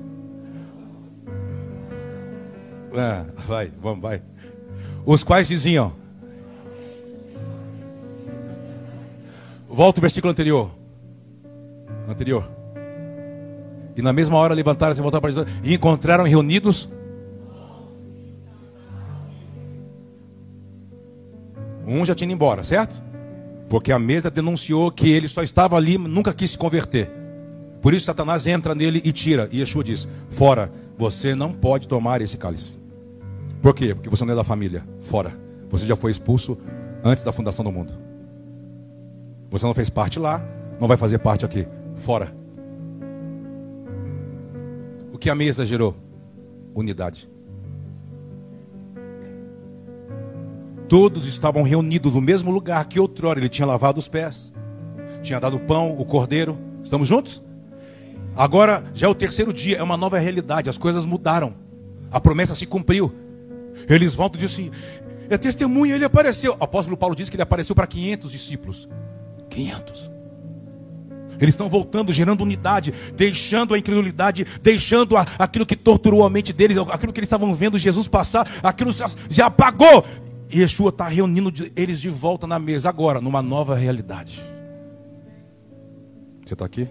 [2.95, 4.23] Ah, vai, vamos, vai.
[5.07, 5.93] Os quais diziam.
[9.69, 10.71] Volta o versículo anterior.
[12.09, 12.51] Anterior.
[13.97, 15.61] E na mesma hora levantaram-se e voltaram para Jerusalém.
[15.65, 16.89] E encontraram reunidos.
[21.87, 23.10] Um já tinha ido embora, certo?
[23.71, 27.09] Porque a mesa denunciou que ele só estava ali, nunca quis se converter.
[27.81, 29.49] Por isso Satanás entra nele e tira.
[29.53, 32.77] E Yeshua diz: Fora, você não pode tomar esse cálice.
[33.63, 33.95] Por quê?
[33.95, 34.85] Porque você não é da família.
[34.99, 35.33] Fora.
[35.71, 36.59] Você já foi expulso
[37.05, 37.93] antes da fundação do mundo.
[39.51, 40.45] Você não fez parte lá,
[40.81, 41.65] não vai fazer parte aqui.
[41.95, 42.35] Fora.
[45.13, 45.95] O que a mesa gerou?
[46.75, 47.31] Unidade.
[50.91, 54.53] Todos estavam reunidos no mesmo lugar que outrora ele tinha lavado os pés,
[55.23, 56.59] tinha dado o pão, o cordeiro.
[56.83, 57.41] Estamos juntos?
[58.37, 61.55] Agora já é o terceiro dia, é uma nova realidade, as coisas mudaram.
[62.11, 63.15] A promessa se cumpriu.
[63.89, 64.77] Eles voltam e dizem assim:
[65.31, 66.57] é testemunha, ele apareceu.
[66.59, 68.89] O apóstolo Paulo diz que ele apareceu para 500 discípulos.
[69.49, 70.11] 500.
[71.41, 76.53] Eles estão voltando, gerando unidade, deixando a incredulidade, deixando a, aquilo que torturou a mente
[76.53, 78.93] deles, aquilo que eles estavam vendo Jesus passar, aquilo
[79.29, 80.05] já, apagou.
[80.53, 84.41] Yeshua está reunindo eles de volta na mesa agora, numa nova realidade.
[86.45, 86.89] Você está aqui?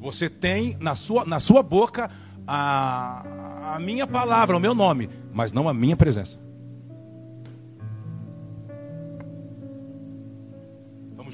[0.00, 2.10] você tem na sua, na sua boca
[2.46, 6.44] a, a minha palavra, o meu nome, mas não a minha presença.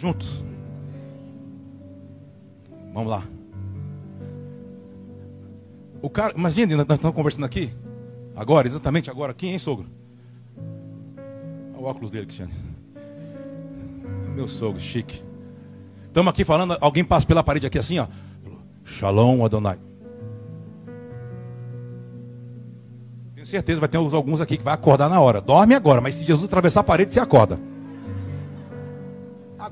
[0.01, 0.43] Juntos?
[2.95, 3.23] Vamos lá.
[6.03, 7.71] O cara, imagina, nós estamos conversando aqui.
[8.35, 9.87] Agora, exatamente agora, aqui, hein, sogro?
[11.75, 12.53] Olha o óculos dele, Cristiano.
[14.35, 15.23] Meu sogro, chique.
[16.07, 18.07] Estamos aqui falando, alguém passa pela parede aqui assim, ó.
[18.85, 19.79] Shalom Adonai.
[23.35, 25.41] Tenho certeza, vai ter alguns aqui que vai acordar na hora.
[25.41, 27.61] Dorme agora, mas se Jesus atravessar a parede, você acorda.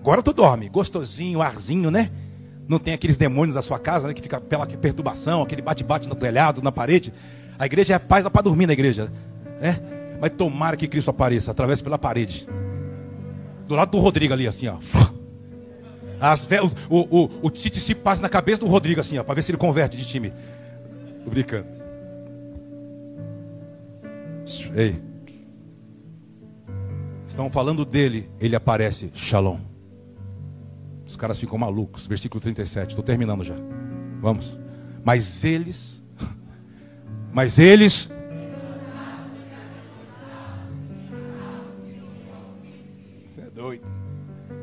[0.00, 2.10] Agora tu dorme, gostosinho, arzinho, né?
[2.68, 4.14] Não tem aqueles demônios da sua casa, né?
[4.14, 7.12] Que fica pela perturbação, aquele bate-bate no telhado, na parede.
[7.58, 9.10] A igreja é paz para dormir na igreja,
[9.60, 9.78] né?
[10.20, 12.46] Mas tomara que Cristo apareça, atravesse pela parede.
[13.66, 14.78] Do lado do Rodrigo ali, assim, ó.
[16.20, 16.48] As,
[16.90, 19.42] o, o, o, o Tite se passa na cabeça do Rodrigo, assim, ó, para ver
[19.42, 20.32] se ele converte de time.
[21.24, 21.66] Tô brincando.
[24.74, 25.00] Ei.
[27.26, 29.10] Estão falando dele, ele aparece.
[29.14, 29.67] Shalom.
[31.08, 32.06] Os caras ficam malucos.
[32.06, 32.90] Versículo 37.
[32.90, 33.56] Estou terminando já.
[34.20, 34.56] Vamos.
[35.02, 36.04] Mas eles.
[37.32, 38.08] Mas eles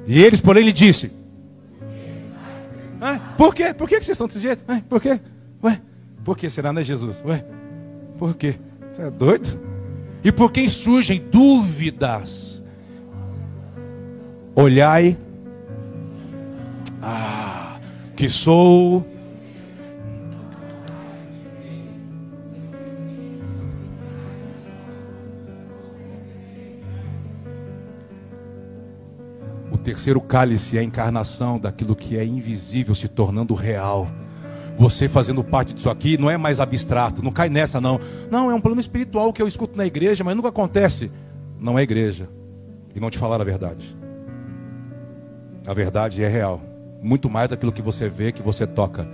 [0.07, 1.11] E eles, porém, lhe disse:
[3.37, 3.73] Por quê?
[3.73, 4.63] Por que vocês estão desse jeito?
[4.87, 5.19] Por quê?
[5.63, 5.81] Ué,
[6.23, 7.23] por que será, né, Jesus?
[7.25, 7.43] Ué,
[8.17, 8.55] por quê?
[8.93, 9.59] Você é doido?
[10.23, 12.63] E por quem surgem dúvidas?
[14.55, 15.17] Olhai,
[17.01, 17.79] ah,
[18.15, 19.05] que sou
[29.85, 34.09] terceiro cálice é a encarnação daquilo que é invisível se tornando real.
[34.77, 37.99] Você fazendo parte disso aqui não é mais abstrato, não cai nessa não.
[38.31, 41.11] Não, é um plano espiritual que eu escuto na igreja, mas nunca acontece.
[41.59, 42.27] Não é igreja.
[42.95, 43.95] E não te falar a verdade.
[45.67, 46.61] A verdade é real.
[47.05, 49.07] Muito mais daquilo que você vê, que você toca.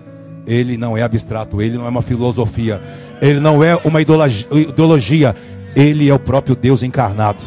[0.48, 2.80] Ele não é abstrato, ele não é uma filosofia,
[3.22, 5.36] ele não é uma ideologia,
[5.76, 7.44] ele é o próprio Deus encarnado.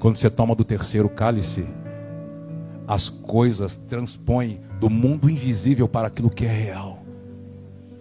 [0.00, 1.68] Quando você toma do terceiro cálice,
[2.88, 6.98] as coisas transpõem do mundo invisível para aquilo que é real.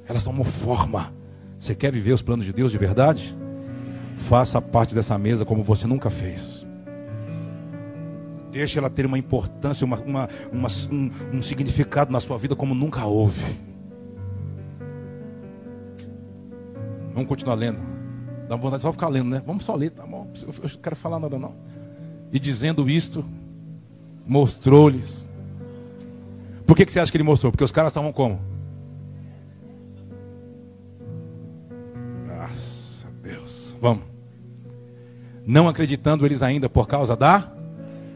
[0.07, 1.13] Elas tomam forma.
[1.59, 3.37] Você quer viver os planos de Deus de verdade?
[4.15, 6.65] Faça parte dessa mesa como você nunca fez.
[8.55, 12.73] Deixe ela ter uma importância, uma, uma, uma um, um significado na sua vida como
[12.73, 13.43] nunca houve.
[17.13, 17.81] Vamos continuar lendo.
[18.47, 19.43] Dá vontade de só ficar lendo, né?
[19.45, 20.31] Vamos só ler, tá bom?
[20.41, 21.53] Eu não quero falar nada não.
[22.31, 23.25] E dizendo isto,
[24.25, 25.27] mostrou-lhes.
[26.65, 27.51] Por que, que você acha que ele mostrou?
[27.51, 28.39] Porque os caras estavam como?
[32.25, 33.75] Nossa Deus.
[33.81, 34.05] Vamos.
[35.45, 37.54] Não acreditando eles ainda por causa da.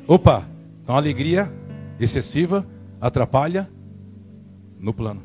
[0.09, 0.43] Opa!
[0.81, 1.53] Então alegria
[1.99, 2.65] excessiva
[2.99, 3.69] atrapalha
[4.79, 5.21] no plano.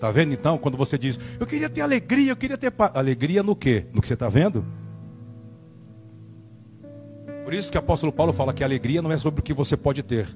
[0.00, 2.90] Tá vendo então quando você diz, eu queria ter alegria, eu queria ter paz.
[2.96, 3.86] Alegria no quê?
[3.92, 4.66] No que você está vendo?
[7.44, 9.54] Por isso que o apóstolo Paulo fala que a alegria não é sobre o que
[9.54, 10.26] você pode ter.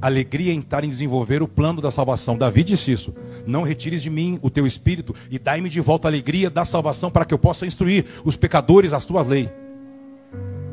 [0.00, 2.38] Alegria em estar em desenvolver o plano da salvação.
[2.38, 3.12] Davi disse isso.
[3.44, 7.10] Não retires de mim o teu espírito e dai-me de volta a alegria da salvação
[7.10, 9.50] para que eu possa instruir os pecadores a tua lei.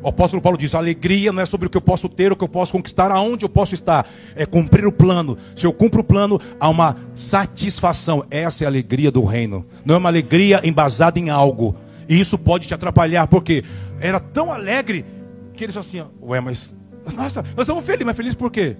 [0.07, 2.43] O apóstolo Paulo diz: alegria não é sobre o que eu posso ter, o que
[2.43, 4.07] eu posso conquistar, aonde eu posso estar.
[4.37, 5.37] É cumprir o plano.
[5.53, 8.23] Se eu cumpro o plano, há uma satisfação.
[8.31, 9.65] Essa é a alegria do reino.
[9.83, 11.75] Não é uma alegria embasada em algo.
[12.07, 13.65] E isso pode te atrapalhar, porque
[13.99, 15.05] era tão alegre
[15.53, 16.73] que eles assim: ué, mas.
[17.13, 18.77] Nossa, nós estamos felizes, mas felizes por quê?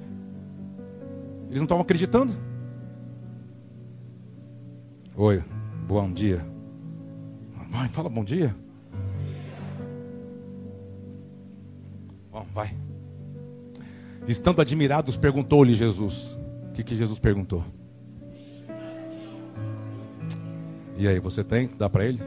[1.48, 2.34] Eles não estavam acreditando.
[5.14, 5.44] Oi,
[5.86, 6.46] bom dia.
[7.70, 8.56] Vai, fala bom dia.
[12.38, 12.72] Bom, vai.
[14.28, 16.38] Estando admirados, perguntou-lhe Jesus.
[16.70, 17.66] O que, que Jesus perguntou?
[20.96, 21.68] E aí, você tem?
[21.76, 22.22] Dá para ele?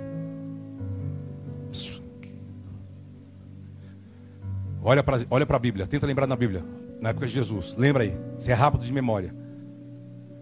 [4.83, 6.65] Olha para olha a Bíblia, tenta lembrar na Bíblia,
[7.01, 7.77] na época de Jesus.
[7.79, 9.33] Lembra aí, se é rápido de memória.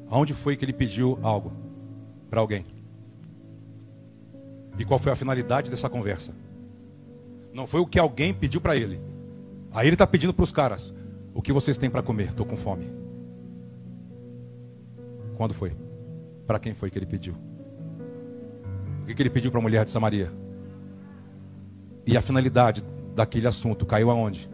[0.08, 1.52] Aonde foi que ele pediu algo
[2.30, 2.64] para alguém?
[4.78, 6.34] E qual foi a finalidade dessa conversa?
[7.52, 9.17] Não foi o que alguém pediu para ele.
[9.72, 10.94] Aí ele está pedindo para os caras:
[11.34, 12.28] O que vocês têm para comer?
[12.28, 12.90] Estou com fome.
[15.36, 15.76] Quando foi?
[16.46, 17.34] Para quem foi que ele pediu?
[19.02, 20.32] O que, que ele pediu para a mulher de Samaria?
[22.06, 22.82] E a finalidade
[23.14, 24.50] daquele assunto caiu aonde?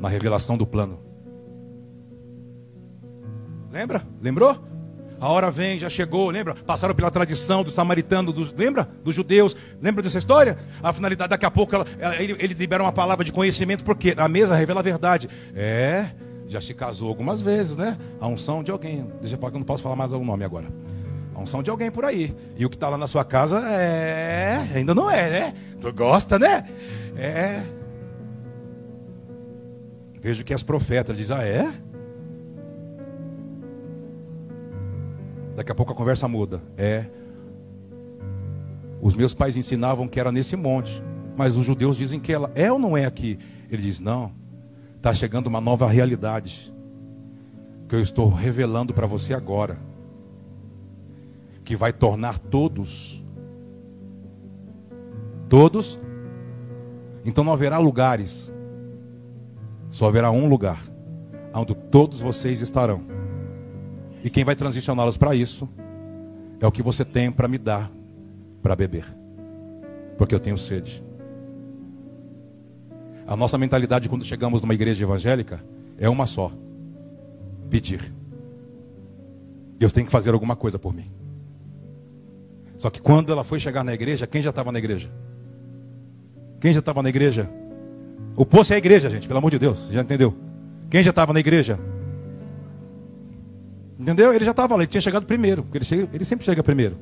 [0.00, 1.00] Na revelação do plano.
[3.70, 4.06] Lembra?
[4.20, 4.56] Lembrou?
[5.26, 6.54] A hora vem, já chegou, lembra?
[6.54, 8.88] Passaram pela tradição do samaritano, dos, lembra?
[9.02, 9.56] Dos judeus.
[9.82, 10.56] Lembra dessa história?
[10.80, 11.84] A finalidade, daqui a pouco, ela,
[12.20, 15.28] ele, ele libera uma palavra de conhecimento, porque a mesa revela a verdade.
[15.52, 16.10] É,
[16.46, 17.98] já se casou algumas vezes, né?
[18.20, 19.10] A unção de alguém.
[19.20, 20.68] Deixa eu não posso falar mais o nome agora.
[21.34, 22.32] A unção de alguém por aí.
[22.56, 24.64] E o que está lá na sua casa é.
[24.76, 25.54] Ainda não é, né?
[25.80, 26.68] Tu gosta, né?
[27.16, 27.64] É.
[30.20, 31.68] Vejo que as profetas dizem, ah, é?
[35.56, 36.62] Daqui a pouco a conversa muda.
[36.76, 37.06] É.
[39.00, 41.02] Os meus pais ensinavam que era nesse monte.
[41.34, 43.38] Mas os judeus dizem que ela é ou não é aqui.
[43.70, 44.32] Ele diz: não.
[44.96, 46.74] Está chegando uma nova realidade.
[47.88, 49.78] Que eu estou revelando para você agora.
[51.64, 53.24] Que vai tornar todos.
[55.48, 55.98] Todos.
[57.24, 58.52] Então não haverá lugares.
[59.88, 60.82] Só haverá um lugar.
[61.54, 63.15] Onde todos vocês estarão.
[64.26, 65.68] E quem vai transicioná-los para isso
[66.58, 67.88] é o que você tem para me dar
[68.60, 69.06] para beber.
[70.18, 71.00] Porque eu tenho sede.
[73.24, 75.64] A nossa mentalidade quando chegamos numa igreja evangélica
[75.96, 76.50] é uma só:
[77.70, 78.12] pedir.
[79.78, 81.08] Deus tem que fazer alguma coisa por mim.
[82.76, 85.08] Só que quando ela foi chegar na igreja, quem já estava na igreja?
[86.58, 87.48] Quem já estava na igreja?
[88.34, 90.34] O poço é a igreja, gente, pelo amor de Deus, já entendeu?
[90.90, 91.78] Quem já estava na igreja?
[93.98, 94.32] Entendeu?
[94.32, 96.98] Ele já estava lá, ele tinha chegado primeiro, porque ele, chega, ele sempre chega primeiro.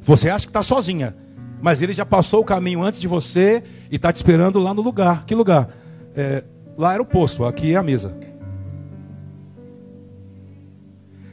[0.00, 1.14] Você acha que está sozinha,
[1.60, 4.80] mas ele já passou o caminho antes de você e está te esperando lá no
[4.80, 5.24] lugar.
[5.26, 5.68] Que lugar?
[6.14, 6.44] É,
[6.76, 8.16] lá era o poço, aqui é a mesa.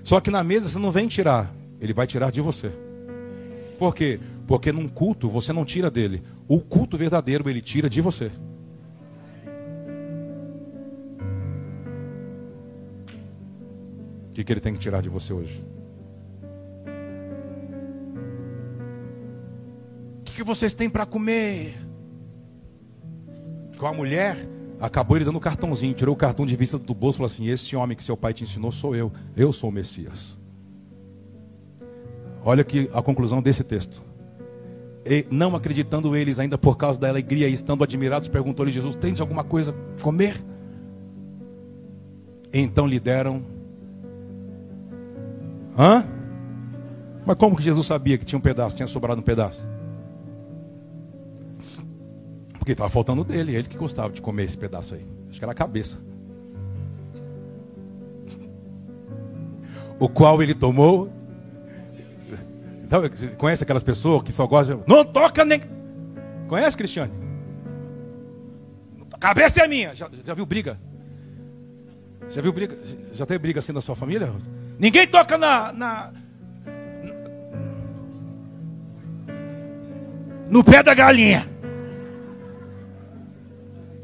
[0.03, 2.72] Só que na mesa você não vem tirar, ele vai tirar de você.
[3.80, 4.20] Por quê?
[4.45, 6.22] Porque num culto você não tira dele.
[6.47, 8.32] O culto verdadeiro ele tira de você.
[14.36, 15.63] Que, que ele tem que tirar de você hoje?
[20.19, 21.73] O que, que vocês têm para comer?
[23.77, 24.38] Com a mulher,
[24.79, 27.47] acabou ele dando o cartãozinho, tirou o cartão de vista do bolso e falou assim:
[27.47, 30.38] Esse homem que seu pai te ensinou sou eu, eu sou o Messias.
[32.43, 34.03] Olha aqui a conclusão desse texto.
[35.05, 39.21] E, não acreditando eles, ainda por causa da alegria e estando admirados, perguntou-lhe Jesus: Tens
[39.21, 40.43] alguma coisa a comer?
[42.51, 43.54] Então lhe deram
[45.78, 46.05] Hã?
[47.26, 49.67] Mas como que Jesus sabia que tinha um pedaço, tinha sobrado um pedaço?
[52.57, 55.05] Porque estava faltando dele, ele que gostava de comer esse pedaço aí.
[55.30, 55.99] Acho que era a cabeça.
[59.99, 61.09] O qual ele tomou.
[62.89, 64.84] Sabe, conhece aquelas pessoas que só gostam.
[64.88, 65.61] Não toca nem.
[66.47, 67.11] Conhece, Cristiane?
[69.13, 69.95] A cabeça é minha.
[69.95, 70.80] Já, já viu briga?
[72.30, 72.78] Já viu briga?
[73.13, 74.32] Já teve briga assim na sua família?
[74.78, 76.11] Ninguém toca na, na
[80.49, 81.49] no pé da galinha.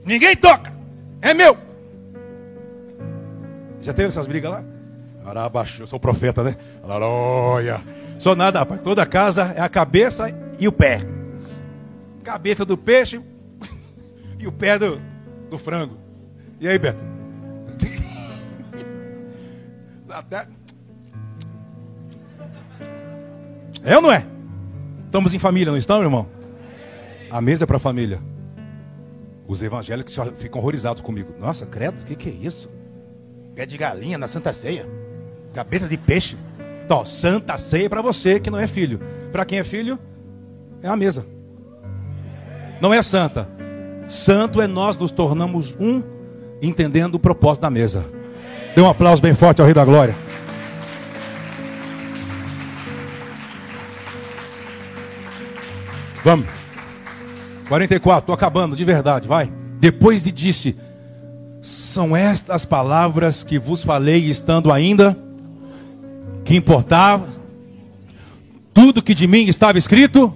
[0.06, 0.72] Ninguém toca.
[1.22, 1.58] É meu.
[3.82, 4.64] Já teve essas brigas lá?
[5.80, 6.56] Eu sou profeta, né?
[6.84, 7.82] Alaroia.
[8.18, 8.82] Sou nada, rapaz.
[8.82, 10.26] Toda casa é a cabeça
[10.60, 11.02] e o pé.
[12.24, 13.22] Cabeça do peixe
[14.40, 15.00] e o pé do,
[15.50, 15.98] do frango.
[16.60, 17.04] E aí, Beto?
[23.84, 24.26] É ou não é?
[25.06, 26.28] Estamos em família, não estamos, irmão?
[27.30, 28.22] A mesa é para a família.
[29.48, 31.34] Os evangélicos ficam horrorizados comigo.
[31.40, 32.70] Nossa, credo, o que, que é isso?
[33.56, 34.88] Pé de galinha na Santa Ceia.
[35.54, 36.38] Cabeça de peixe.
[36.86, 39.00] Então, Santa Ceia para você que não é filho.
[39.32, 40.00] Para quem é filho,
[40.82, 41.26] é a mesa.
[42.80, 43.48] Não é santa.
[44.08, 46.02] Santo é nós nos tornamos um,
[46.62, 48.06] entendendo o propósito da mesa.
[48.76, 50.16] Dê um aplauso bem forte ao Rei da Glória.
[56.24, 56.48] Vamos.
[57.68, 59.52] 44, estou acabando, de verdade, vai.
[59.80, 60.76] Depois lhe disse:
[61.62, 65.18] São estas palavras que vos falei, estando ainda,
[66.44, 67.28] que importava,
[68.74, 70.34] tudo que de mim estava escrito.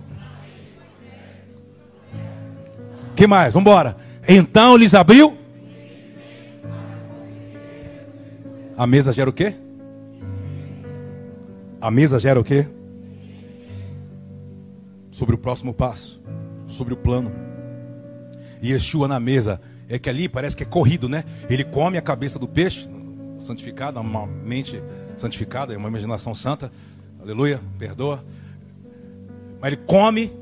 [3.16, 3.54] que mais?
[3.54, 3.96] Vamos embora.
[4.28, 5.38] Então lhes abriu.
[8.78, 9.54] A mesa gera o quê?
[11.80, 12.66] A mesa gera o quê?
[15.16, 16.22] Sobre o próximo passo,
[16.68, 17.32] sobre o plano.
[18.62, 21.24] E Yeshua na mesa, é que ali parece que é corrido, né?
[21.50, 22.90] Ele come a cabeça do peixe,
[23.40, 24.84] santificado, uma mente
[25.16, 26.70] santificada, é uma imaginação santa.
[27.22, 28.26] Aleluia, perdoa.
[29.62, 30.34] Mas ele come,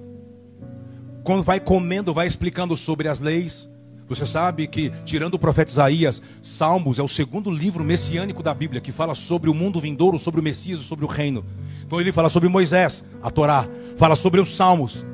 [1.24, 3.70] quando vai comendo, vai explicando sobre as leis.
[4.10, 8.82] Você sabe que, tirando o profeta Isaías, Salmos é o segundo livro messiânico da Bíblia
[8.82, 11.46] que fala sobre o mundo vindouro, sobre o Messias sobre o reino.
[11.86, 13.68] Então ele fala sobre Moisés, a Torá,
[13.98, 15.06] fala sobre os Salmos,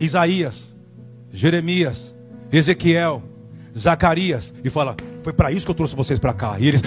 [0.00, 0.74] Isaías,
[1.32, 2.14] Jeremias,
[2.50, 3.22] Ezequiel,
[3.76, 6.56] Zacarias, e fala: Foi para isso que eu trouxe vocês para cá.
[6.58, 6.82] E eles,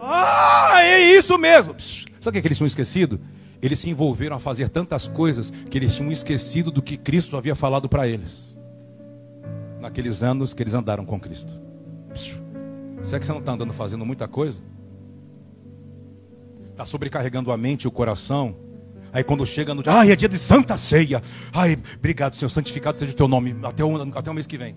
[0.00, 1.74] ah, é isso mesmo.
[2.20, 3.20] Sabe o que eles tinham esquecido?
[3.60, 7.54] Eles se envolveram a fazer tantas coisas que eles tinham esquecido do que Cristo havia
[7.54, 8.56] falado para eles.
[9.80, 11.60] Naqueles anos que eles andaram com Cristo.
[13.02, 14.60] Será que você não está andando fazendo muita coisa?
[16.82, 18.56] Está sobrecarregando a mente e o coração.
[19.12, 21.22] Aí quando chega no dia, ai, é dia de Santa Ceia.
[21.52, 24.74] Ai, obrigado, Senhor, santificado seja o teu nome até o, até o mês que vem.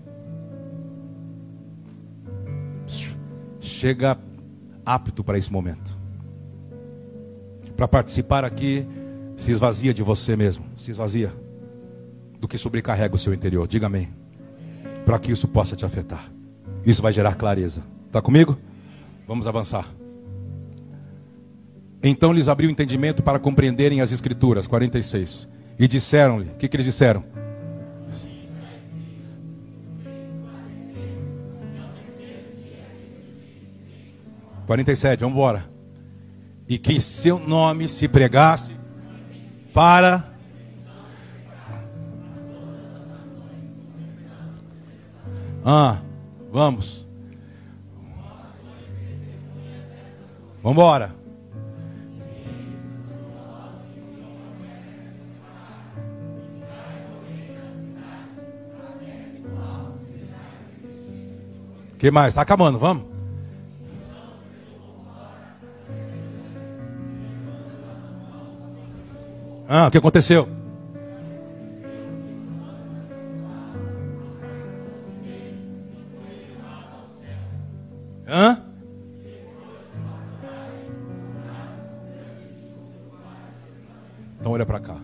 [3.58, 4.16] Chega
[4.84, 5.98] apto para esse momento.
[7.76, 8.86] Para participar aqui,
[9.34, 11.34] se esvazia de você mesmo, se esvazia
[12.38, 13.66] do que sobrecarrega o seu interior.
[13.66, 14.10] Diga amém.
[15.04, 16.30] Para que isso possa te afetar.
[16.84, 17.82] Isso vai gerar clareza.
[18.06, 18.56] Está comigo?
[19.26, 19.92] Vamos avançar.
[22.02, 24.66] Então lhes abriu o entendimento para compreenderem as Escrituras.
[24.66, 25.48] 46.
[25.78, 27.24] E disseram-lhe: O que, que eles disseram?
[34.66, 35.70] 47, vamos embora.
[36.68, 38.74] E que seu nome se pregasse
[39.72, 40.32] para.
[45.64, 45.98] Ah,
[46.50, 47.06] vamos.
[50.62, 51.14] Vamos embora.
[61.98, 62.28] Que mais?
[62.28, 63.04] Está acabando, vamos.
[69.68, 70.48] Ah, o que aconteceu?
[78.28, 78.62] Hã?
[84.38, 84.96] Então olha para cá.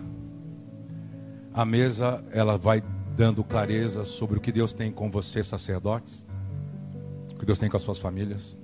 [1.52, 2.82] A mesa, ela vai
[3.16, 6.24] dando clareza sobre o que Deus tem com você, sacerdotes,
[7.42, 8.56] que Deus tem com as suas famílias,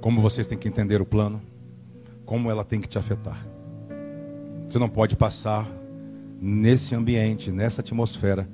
[0.00, 1.42] como vocês têm que entender o plano,
[2.24, 3.44] como ela tem que te afetar.
[4.64, 5.66] Você não pode passar
[6.40, 8.48] nesse ambiente, nessa atmosfera,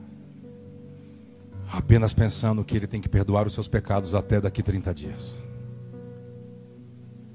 [1.71, 5.39] apenas pensando que Ele tem que perdoar os seus pecados até daqui 30 dias.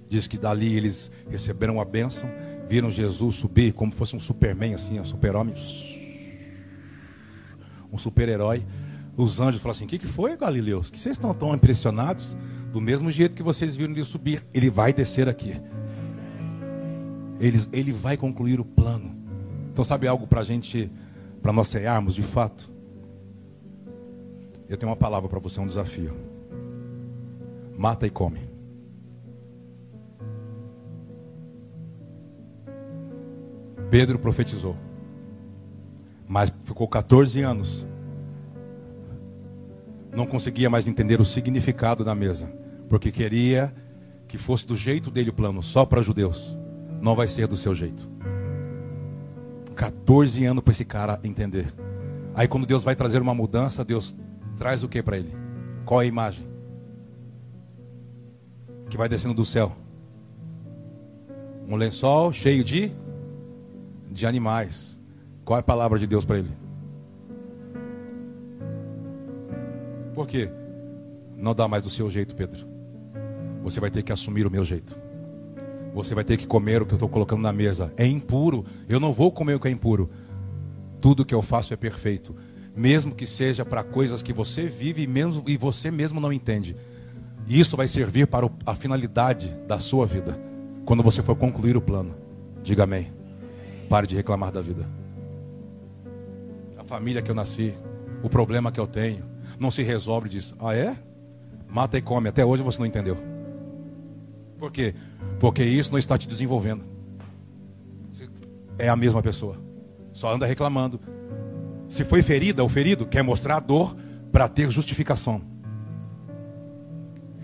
[0.07, 2.27] Diz que dali eles receberam a bênção,
[2.67, 5.53] viram Jesus subir como fosse um superman, assim, um super-homem,
[7.93, 8.65] um super-herói.
[9.18, 10.89] Os anjos falaram assim: O que, que foi, Galileus?
[10.89, 12.38] Que vocês estão tão impressionados?
[12.72, 15.60] Do mesmo jeito que vocês viram ele subir, ele vai descer aqui
[17.39, 19.16] ele, ele vai concluir o plano.
[19.72, 20.91] Então, sabe algo para a gente,
[21.41, 22.70] para nós cearmos de fato?
[24.68, 26.14] Eu tenho uma palavra para você, um desafio.
[27.78, 28.41] Mata e come.
[33.89, 34.76] Pedro profetizou.
[36.28, 37.88] Mas ficou 14 anos.
[40.20, 42.51] Não conseguia mais entender o significado da mesa.
[42.89, 43.74] Porque queria
[44.28, 46.57] que fosse do jeito dele o plano, só para judeus
[47.01, 48.09] não vai ser do seu jeito.
[49.78, 51.74] 14 anos para esse cara entender.
[52.36, 54.13] Aí quando Deus vai trazer uma mudança, Deus
[54.57, 55.34] traz o que para ele?
[55.86, 56.45] Qual é a imagem?
[58.89, 59.72] Que vai descendo do céu.
[61.65, 62.91] Um lençol cheio de
[64.11, 64.99] de animais.
[65.45, 66.59] Qual é a palavra de Deus para ele?
[70.20, 70.49] Por quê?
[71.38, 72.67] Não dá mais do seu jeito, Pedro.
[73.63, 74.99] Você vai ter que assumir o meu jeito.
[75.93, 77.93] Você vai ter que comer o que eu estou colocando na mesa.
[77.95, 78.65] É impuro.
[78.89, 80.09] Eu não vou comer o que é impuro.
[80.99, 82.36] Tudo que eu faço é perfeito.
[82.76, 86.76] Mesmo que seja para coisas que você vive e, mesmo, e você mesmo não entende.
[87.47, 90.38] Isso vai servir para a finalidade da sua vida.
[90.84, 92.13] Quando você for concluir o plano.
[92.61, 93.09] Diga amém.
[93.88, 94.86] Pare de reclamar da vida.
[96.78, 97.74] A família que eu nasci,
[98.22, 99.30] o problema que eu tenho,
[99.60, 100.95] não se resolve e diz: Ah, é?
[101.68, 102.30] Mata e come.
[102.30, 103.18] Até hoje você não entendeu.
[104.57, 104.95] Por quê?
[105.39, 106.84] Porque isso não está te desenvolvendo.
[108.78, 109.57] É a mesma pessoa.
[110.12, 110.99] Só anda reclamando.
[111.88, 113.95] Se foi ferida, o ferido quer mostrar a dor
[114.32, 115.41] para ter justificação.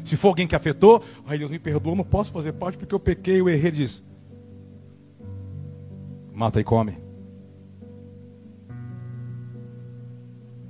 [0.03, 2.99] Se for alguém que afetou, ai Deus me perdoa, não posso fazer parte porque eu
[2.99, 3.71] pequei, eu errei.
[3.71, 4.03] Diz:
[6.33, 6.97] Mata e come.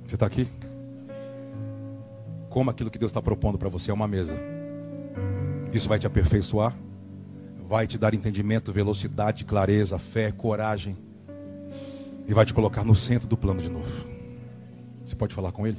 [0.06, 0.48] Você está aqui?
[2.56, 4.34] Como aquilo que Deus está propondo para você é uma mesa.
[5.74, 6.74] Isso vai te aperfeiçoar,
[7.68, 10.96] vai te dar entendimento, velocidade, clareza, fé, coragem,
[12.26, 14.08] e vai te colocar no centro do plano de novo.
[15.04, 15.76] Você pode falar com Ele?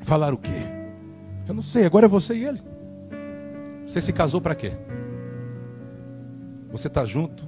[0.00, 0.50] Falar o quê?
[1.46, 2.60] Eu não sei, agora é você e ele.
[3.86, 4.72] Você se casou para quê?
[6.72, 7.46] Você está junto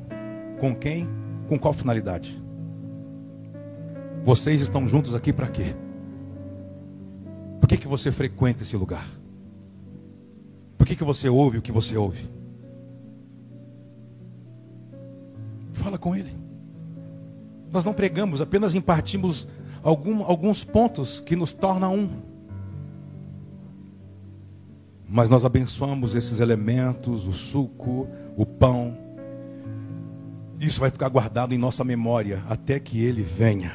[0.60, 1.08] com quem?
[1.48, 2.40] Com qual finalidade?
[4.24, 5.74] Vocês estão juntos aqui para quê?
[7.60, 9.06] Por que, que você frequenta esse lugar?
[10.78, 12.28] Por que, que você ouve o que você ouve?
[15.72, 16.32] Fala com ele.
[17.72, 19.48] Nós não pregamos, apenas impartimos
[19.82, 22.10] algum, alguns pontos que nos tornam um.
[25.08, 28.06] Mas nós abençoamos esses elementos, o suco,
[28.36, 28.96] o pão.
[30.60, 33.72] Isso vai ficar guardado em nossa memória até que ele venha.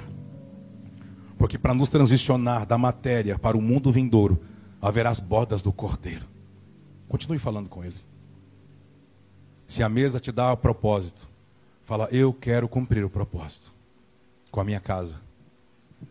[1.38, 4.41] Porque para nos transicionar da matéria para o mundo vindouro,
[4.81, 6.25] haverá as bordas do cordeiro.
[7.07, 7.95] Continue falando com ele.
[9.65, 11.27] Se a mesa te dá o propósito,
[11.83, 13.73] fala: Eu quero cumprir o propósito
[14.51, 15.15] com a minha casa.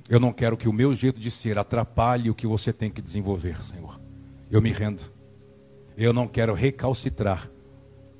[0.08, 3.02] Eu não quero que o meu jeito de ser atrapalhe o que você tem que
[3.02, 3.98] desenvolver, Senhor.
[4.50, 5.02] Eu me rendo.
[5.96, 7.50] Eu não quero recalcitrar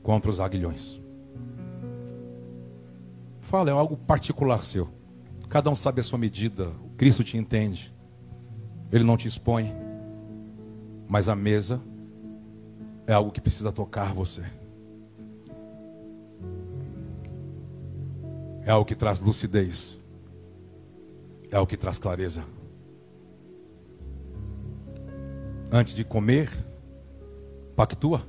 [0.02, 1.00] contra os aguilhões.
[3.40, 4.88] Fala, é algo particular seu.
[5.48, 6.70] Cada um sabe a sua medida.
[6.96, 7.94] Cristo te entende.
[8.90, 9.72] Ele não te expõe.
[11.08, 11.80] Mas a mesa
[13.06, 14.42] é algo que precisa tocar você.
[18.62, 20.00] É algo que traz lucidez.
[21.50, 22.44] É algo que traz clareza.
[25.70, 26.50] Antes de comer,
[27.76, 28.26] pactua.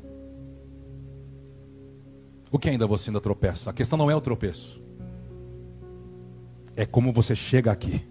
[2.51, 3.70] O que ainda você ainda tropeça?
[3.70, 4.88] A questão não é o tropeço
[6.78, 8.07] é como você chega aqui.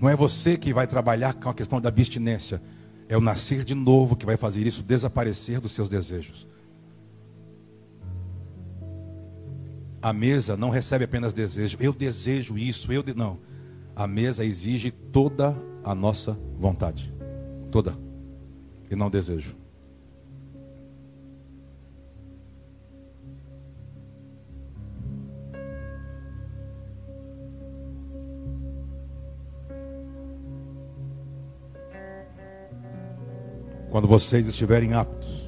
[0.00, 2.60] Não é você que vai trabalhar com a questão da abstinência.
[3.08, 6.48] É o nascer de novo que vai fazer isso desaparecer dos seus desejos.
[10.02, 11.78] A mesa não recebe apenas desejo.
[11.80, 13.14] Eu desejo isso, eu de...
[13.14, 13.38] não.
[13.94, 17.12] A mesa exige toda a nossa vontade.
[17.70, 17.96] Toda.
[18.90, 19.56] E não desejo.
[33.90, 35.46] Quando vocês estiverem aptos.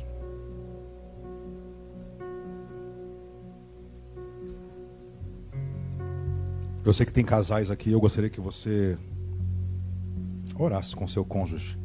[6.84, 8.96] Eu sei que tem casais aqui, eu gostaria que você
[10.58, 11.78] orasse com seu cônjuge.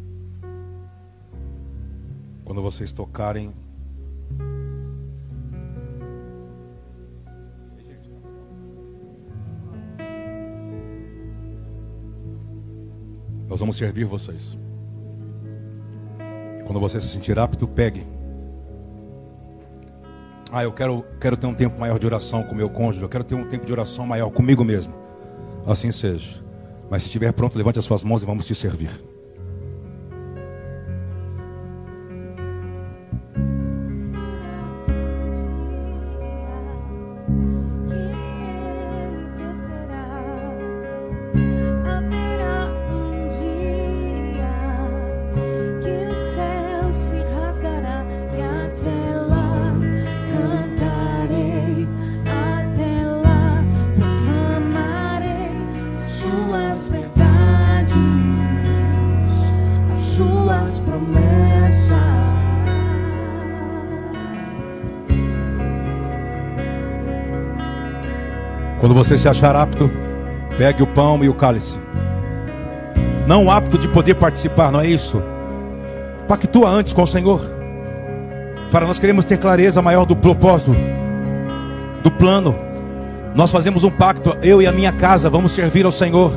[2.45, 3.53] Quando vocês tocarem
[13.53, 14.57] Nós vamos servir vocês.
[16.65, 18.05] Quando você se sentir apto, pegue.
[20.51, 23.03] Ah, eu quero, quero ter um tempo maior de oração com meu cônjuge.
[23.03, 24.93] Eu quero ter um tempo de oração maior comigo mesmo.
[25.65, 26.43] Assim seja.
[26.89, 28.91] Mas se estiver pronto, levante as suas mãos e vamos te servir.
[68.93, 69.89] Quando você se achar apto,
[70.55, 71.79] pegue o pão e o cálice.
[73.25, 75.19] Não apto de poder participar, não é isso?
[76.27, 77.41] Pactua antes com o Senhor.
[78.71, 80.75] Para nós queremos ter clareza maior do propósito,
[82.03, 82.55] do plano.
[83.33, 86.31] Nós fazemos um pacto, eu e a minha casa vamos servir ao Senhor.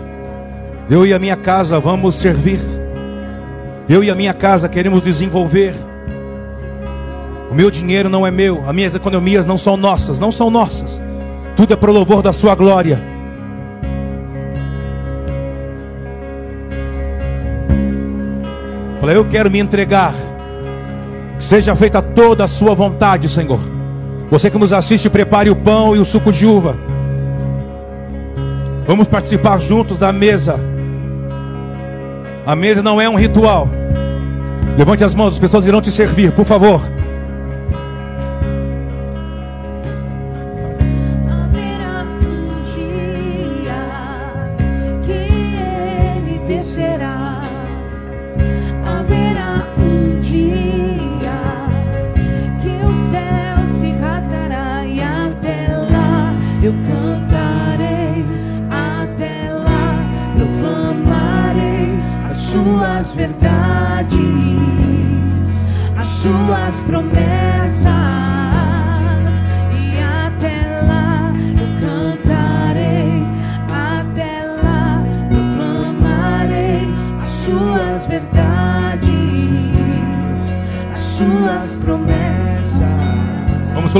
[0.88, 2.60] Eu e a minha casa vamos servir.
[3.86, 5.74] Eu e a minha casa queremos desenvolver.
[7.50, 11.04] O meu dinheiro não é meu, as minhas economias não são nossas, não são nossas.
[11.56, 13.02] Tudo é para o louvor da sua glória.
[19.00, 20.12] Falei, eu quero me entregar.
[21.38, 23.60] Que seja feita toda a sua vontade, Senhor.
[24.30, 26.76] Você que nos assiste, prepare o pão e o suco de uva.
[28.86, 30.60] Vamos participar juntos da mesa.
[32.44, 33.68] A mesa não é um ritual.
[34.76, 36.80] Levante as mãos, as pessoas irão te servir, por favor.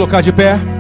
[0.07, 0.76] Colocar de pé.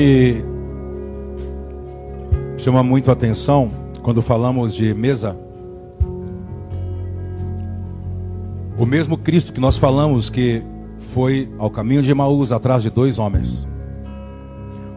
[0.00, 0.42] Me
[2.56, 3.70] chama muito a atenção
[4.02, 5.36] quando falamos de mesa,
[8.78, 10.62] o mesmo Cristo que nós falamos que
[11.12, 13.68] foi ao caminho de Emaús atrás de dois homens,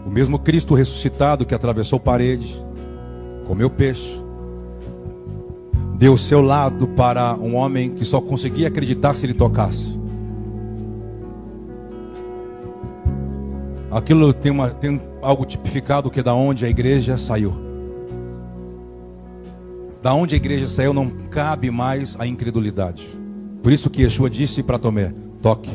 [0.06, 2.56] o mesmo Cristo ressuscitado que atravessou parede,
[3.46, 4.24] comeu peixe,
[5.96, 9.93] deu seu lado para um homem que só conseguia acreditar se ele tocasse.
[13.94, 17.54] Aquilo tem, uma, tem algo tipificado que é da onde a igreja saiu.
[20.02, 23.08] Da onde a igreja saiu não cabe mais a incredulidade.
[23.62, 25.14] Por isso que Yeshua disse para Tomé:
[25.44, 25.70] toque,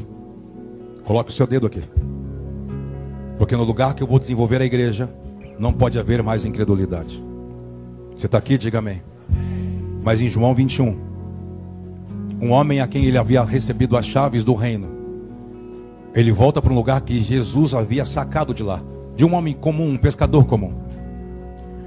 [1.05, 1.83] coloque o seu dedo aqui.
[3.39, 5.09] Porque no lugar que eu vou desenvolver a igreja,
[5.57, 7.23] não pode haver mais incredulidade.
[8.17, 8.59] Você está aqui?
[8.59, 9.01] Diga amém.
[10.03, 10.99] Mas em João 21,
[12.43, 14.98] um homem a quem ele havia recebido as chaves do reino,
[16.19, 18.83] ele volta para um lugar que Jesus havia sacado de lá,
[19.15, 20.75] de um homem comum, um pescador comum.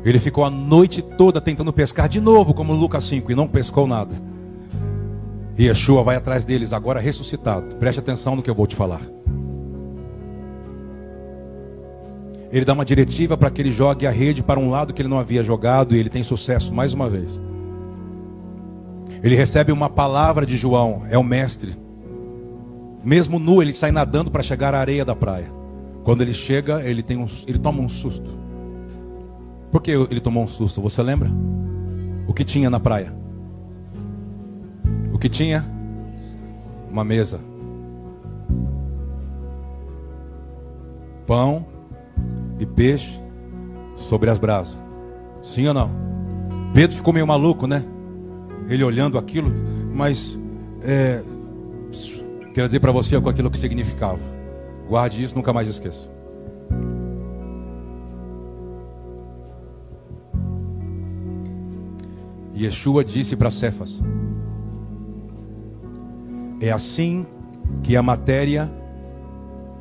[0.05, 3.85] Ele ficou a noite toda tentando pescar de novo, como Lucas 5, e não pescou
[3.85, 4.15] nada.
[5.57, 7.75] E Yeshua vai atrás deles, agora ressuscitado.
[7.75, 9.01] Preste atenção no que eu vou te falar.
[12.53, 15.09] Ele dá uma diretiva para que ele jogue a rede para um lado que ele
[15.09, 17.41] não havia jogado, e ele tem sucesso mais uma vez.
[19.21, 21.75] Ele recebe uma palavra de João, é o mestre.
[23.03, 25.51] Mesmo nu, ele sai nadando para chegar à areia da praia.
[26.03, 28.29] Quando ele chega, ele, tem um, ele toma um susto.
[29.71, 30.81] Por que ele tomou um susto?
[30.81, 31.29] Você lembra?
[32.27, 33.13] O que tinha na praia?
[35.13, 35.65] O que tinha?
[36.89, 37.39] Uma mesa.
[41.25, 41.65] Pão
[42.59, 43.19] e peixe
[43.95, 44.77] sobre as brasas.
[45.41, 45.91] Sim ou não?
[46.73, 47.83] Pedro ficou meio maluco, né?
[48.67, 49.51] Ele olhando aquilo,
[49.93, 50.39] mas
[50.83, 51.23] é,
[52.53, 54.19] quero dizer para você com aquilo que significava.
[54.87, 56.09] Guarde isso, nunca mais esqueça.
[62.55, 64.01] Yeshua disse para Cefas:
[66.61, 67.25] É assim
[67.81, 68.71] que a matéria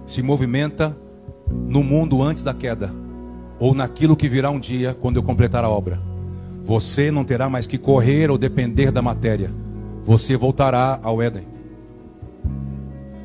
[0.06, 0.96] se movimenta
[1.68, 2.90] no mundo antes da queda.
[3.58, 6.00] ou naquilo que virá um dia quando eu completar a obra.
[6.64, 9.52] Você não terá mais que correr ou depender da matéria.
[10.02, 11.46] Você voltará ao Éden.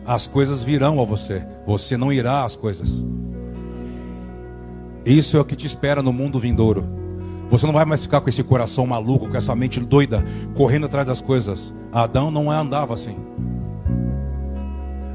[0.06, 1.46] As coisas virão a você.
[1.66, 3.04] Você não irá às coisas.
[5.06, 6.86] Isso é o que te espera no mundo vindouro.
[7.50, 10.24] Você não vai mais ficar com esse coração maluco, com essa mente doida,
[10.56, 11.74] correndo atrás das coisas.
[11.92, 13.16] Adão não andava assim.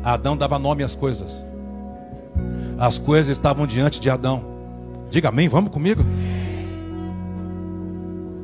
[0.02, 1.46] Adão dava nome às coisas.
[2.78, 4.44] As coisas estavam diante de Adão.
[5.10, 6.04] Diga amém, vamos comigo?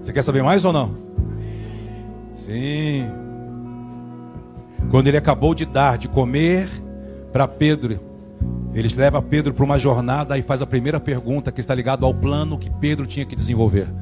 [0.00, 0.96] Você quer saber mais ou não?
[2.32, 3.06] Sim.
[4.90, 6.68] Quando ele acabou de dar de comer
[7.32, 8.00] para Pedro,
[8.72, 12.14] ele leva Pedro para uma jornada e faz a primeira pergunta que está ligado ao
[12.14, 13.92] plano que Pedro tinha que desenvolver.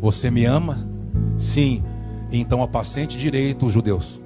[0.00, 0.88] Você me ama?
[1.38, 1.82] Sim.
[2.30, 4.20] Então apacente direito os judeus.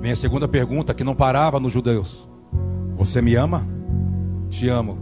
[0.00, 2.28] Minha segunda pergunta, que não parava nos judeus:
[2.96, 3.66] Você me ama?
[4.48, 4.98] Te amo.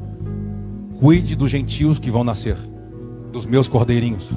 [0.99, 2.57] Cuide dos gentios que vão nascer,
[3.31, 4.31] dos meus cordeirinhos.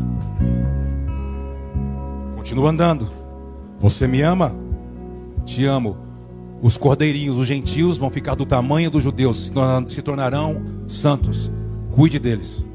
[2.39, 3.05] Continua andando.
[3.81, 4.55] Você me ama?
[5.45, 5.97] Te amo.
[6.61, 9.51] Os cordeirinhos, os gentios vão ficar do tamanho dos judeus,
[9.89, 11.51] se tornarão santos.
[11.91, 12.65] Cuide deles.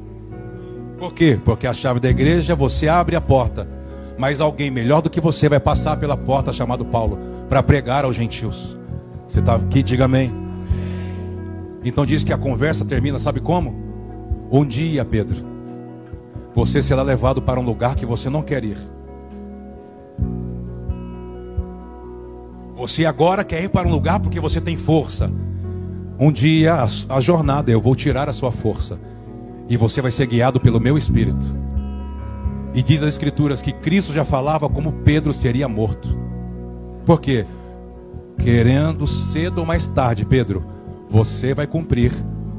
[0.99, 1.39] Por quê?
[1.43, 3.67] Porque a chave da igreja, você abre a porta,
[4.19, 7.17] mas alguém melhor do que você vai passar pela porta chamado Paulo
[7.49, 8.77] para pregar aos gentios.
[9.27, 10.31] Você está aqui, diga amém.
[11.83, 13.75] Então diz que a conversa termina, sabe como?
[14.51, 15.37] Um dia, Pedro,
[16.53, 18.94] você será levado para um lugar que você não quer ir.
[22.75, 25.31] Você agora quer ir para um lugar porque você tem força.
[26.19, 28.99] Um dia, a, a jornada, eu vou tirar a sua força.
[29.69, 31.55] E você vai ser guiado pelo meu espírito.
[32.73, 36.19] E diz as Escrituras que Cristo já falava como Pedro seria morto.
[37.05, 37.45] Por quê?
[38.37, 40.65] Querendo cedo ou mais tarde, Pedro,
[41.09, 42.11] você vai cumprir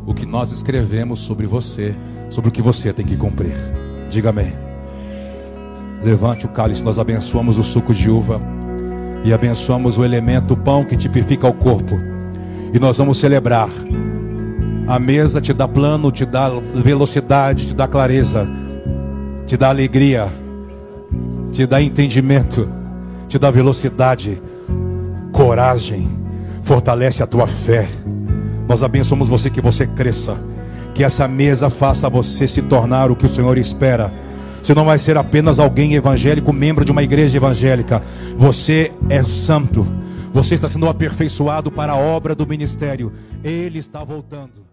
[0.07, 1.95] o que nós escrevemos sobre você,
[2.31, 3.55] sobre o que você tem que cumprir.
[4.09, 4.53] Diga amém.
[6.03, 8.56] Levante o cálice, nós abençoamos o suco de uva
[9.27, 12.01] e abençoamos o elemento o pão que tipifica o corpo.
[12.73, 13.69] E nós vamos celebrar.
[14.87, 18.49] A mesa te dá plano, te dá velocidade, te dá clareza,
[19.45, 20.29] te dá alegria,
[21.53, 22.69] te dá entendimento
[23.29, 24.41] te dá velocidade,
[25.33, 26.09] coragem,
[26.63, 27.89] fortalece a tua fé.
[28.69, 30.37] Nós abençoamos você que você cresça,
[30.95, 34.13] que essa mesa faça você se tornar o que o Senhor espera.
[34.67, 38.03] Você não vai ser apenas alguém evangélico, membro de uma igreja evangélica.
[38.37, 39.87] Você é santo.
[40.33, 43.13] Você está sendo aperfeiçoado para a obra do ministério.
[43.45, 44.67] Ele está voltando.